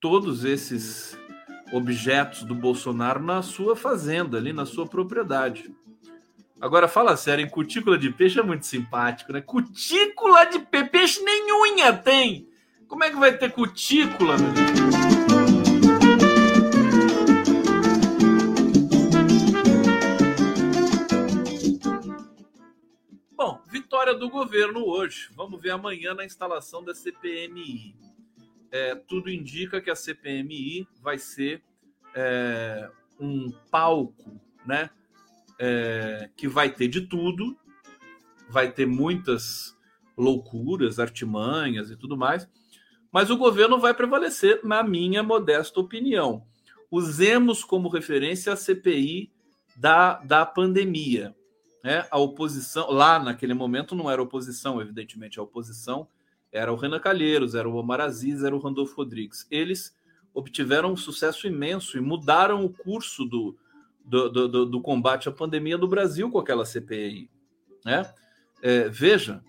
[0.00, 1.18] todos esses
[1.72, 5.72] objetos do Bolsonaro na sua fazenda, ali na sua propriedade.
[6.61, 9.40] Agora, fala sério, em cutícula de peixe é muito simpático, né?
[9.40, 12.49] Cutícula de peixe, unha tem.
[12.91, 14.66] Como é que vai ter cutícula, meu Deus?
[23.36, 23.62] Bom,
[24.18, 25.30] do governo hoje.
[25.36, 27.95] Vamos ver amanhã na instalação da CPMI.
[28.72, 31.62] É, tudo indica que a CPMI vai ser
[32.12, 34.91] é, um palco, né?
[35.61, 37.57] É, que vai ter de tudo,
[38.49, 39.78] vai ter muitas
[40.18, 42.49] loucuras, artimanhas e tudo mais,
[43.12, 46.44] mas o governo vai prevalecer, na minha modesta opinião.
[46.90, 49.30] Usemos como referência a CPI
[49.76, 51.34] da, da pandemia.
[51.82, 52.06] Né?
[52.11, 56.06] A oposição, lá naquele momento não era oposição, evidentemente, a oposição
[56.52, 59.46] era o Renan Calheiros, era o Omar Aziz, era o Randolfo Rodrigues.
[59.50, 59.96] Eles
[60.34, 63.56] obtiveram um sucesso imenso e mudaram o curso do,
[64.04, 67.30] do, do, do combate à pandemia do Brasil com aquela CPI.
[67.84, 68.12] Né?
[68.62, 69.42] É, veja,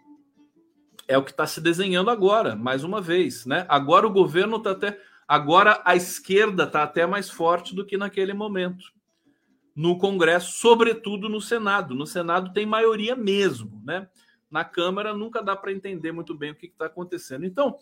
[1.12, 3.46] é o que está se desenhando agora, mais uma vez.
[3.46, 3.66] Né?
[3.68, 4.98] Agora o governo está até.
[5.28, 8.86] Agora a esquerda está até mais forte do que naquele momento.
[9.76, 11.94] No Congresso, sobretudo no Senado.
[11.94, 14.08] No Senado tem maioria mesmo, né?
[14.50, 17.46] Na Câmara nunca dá para entender muito bem o que está acontecendo.
[17.46, 17.78] Então,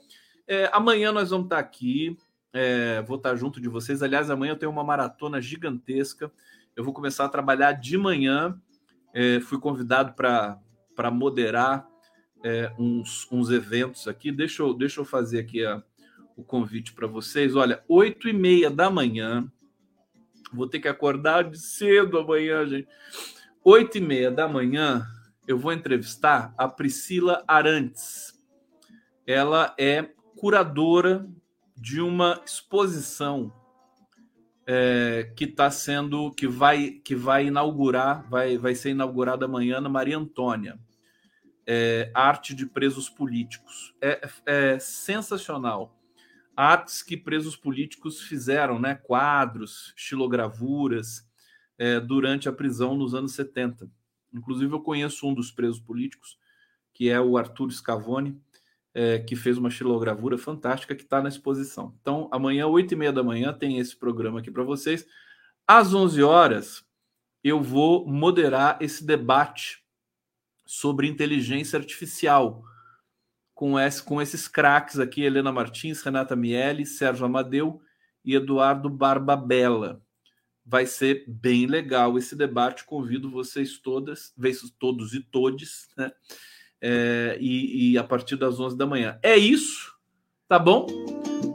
[0.47, 2.15] é, amanhã nós vamos estar tá aqui
[2.51, 4.01] é, vou estar junto de vocês.
[4.01, 6.31] Aliás, amanhã eu tenho uma maratona gigantesca.
[6.75, 8.59] Eu vou começar a trabalhar de manhã.
[9.13, 11.88] É, fui convidado para moderar
[12.43, 14.31] é, uns, uns eventos aqui.
[14.31, 15.83] Deixa eu, deixa eu fazer aqui a,
[16.35, 17.55] o convite para vocês.
[17.55, 19.51] Olha, oito e meia da manhã.
[20.51, 22.87] Vou ter que acordar de cedo amanhã, gente.
[23.63, 25.05] Oito e meia da manhã,
[25.47, 28.33] eu vou entrevistar a Priscila Arantes.
[29.27, 31.29] Ela é curadora
[31.75, 33.53] de uma exposição
[34.65, 39.89] é, que está sendo, que vai, que vai inaugurar, vai, vai ser inaugurada amanhã na
[39.89, 40.79] Maria Antônia.
[41.71, 43.93] É, arte de presos políticos.
[44.01, 45.95] É, é, sensacional.
[46.55, 48.95] Artes que presos políticos fizeram, né?
[48.95, 51.29] quadros, estilogravuras,
[51.77, 53.89] é, durante a prisão nos anos 70.
[54.33, 56.39] Inclusive, eu conheço um dos presos políticos,
[56.91, 58.41] que é o Arthur Scavone,
[58.93, 61.95] é, que fez uma xilogravura fantástica que está na exposição.
[62.01, 65.05] Então, amanhã, 8 e meia da manhã, tem esse programa aqui para vocês.
[65.67, 66.83] Às 11 horas,
[67.43, 69.83] eu vou moderar esse debate
[70.71, 72.63] sobre inteligência artificial
[73.55, 77.81] com, esse, com esses craques aqui, Helena Martins, Renata Miele, Sérgio Amadeu
[78.23, 79.99] e Eduardo Barbabella.
[80.63, 82.85] Vai ser bem legal esse debate.
[82.85, 84.31] Convido vocês todas,
[84.77, 86.11] todos e todes, né?
[86.79, 89.17] é, e, e, a partir das 11 da manhã.
[89.23, 89.91] É isso,
[90.47, 90.85] tá bom?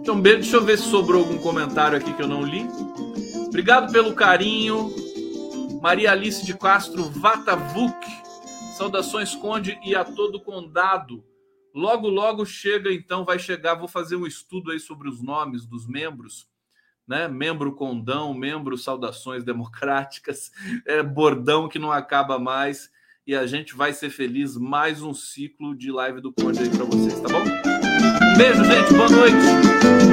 [0.01, 0.41] Então, beijo.
[0.41, 2.67] Deixa eu ver se sobrou algum comentário aqui que eu não li.
[3.47, 4.93] Obrigado pelo carinho.
[5.81, 8.24] Maria Alice de Castro Vatavuk.
[8.75, 11.25] Saudações, Conde, e a todo condado.
[11.73, 13.77] Logo, logo chega, então, vai chegar.
[13.77, 16.49] Vou fazer um estudo aí sobre os nomes dos membros.
[17.07, 17.29] Né?
[17.29, 20.51] Membro condão, membro saudações democráticas,
[20.87, 22.91] é, bordão que não acaba mais
[23.27, 26.85] e a gente vai ser feliz mais um ciclo de live do Conde aí para
[26.85, 27.45] vocês, tá bom?
[28.37, 28.93] Beijo, gente.
[28.93, 30.04] Boa noite.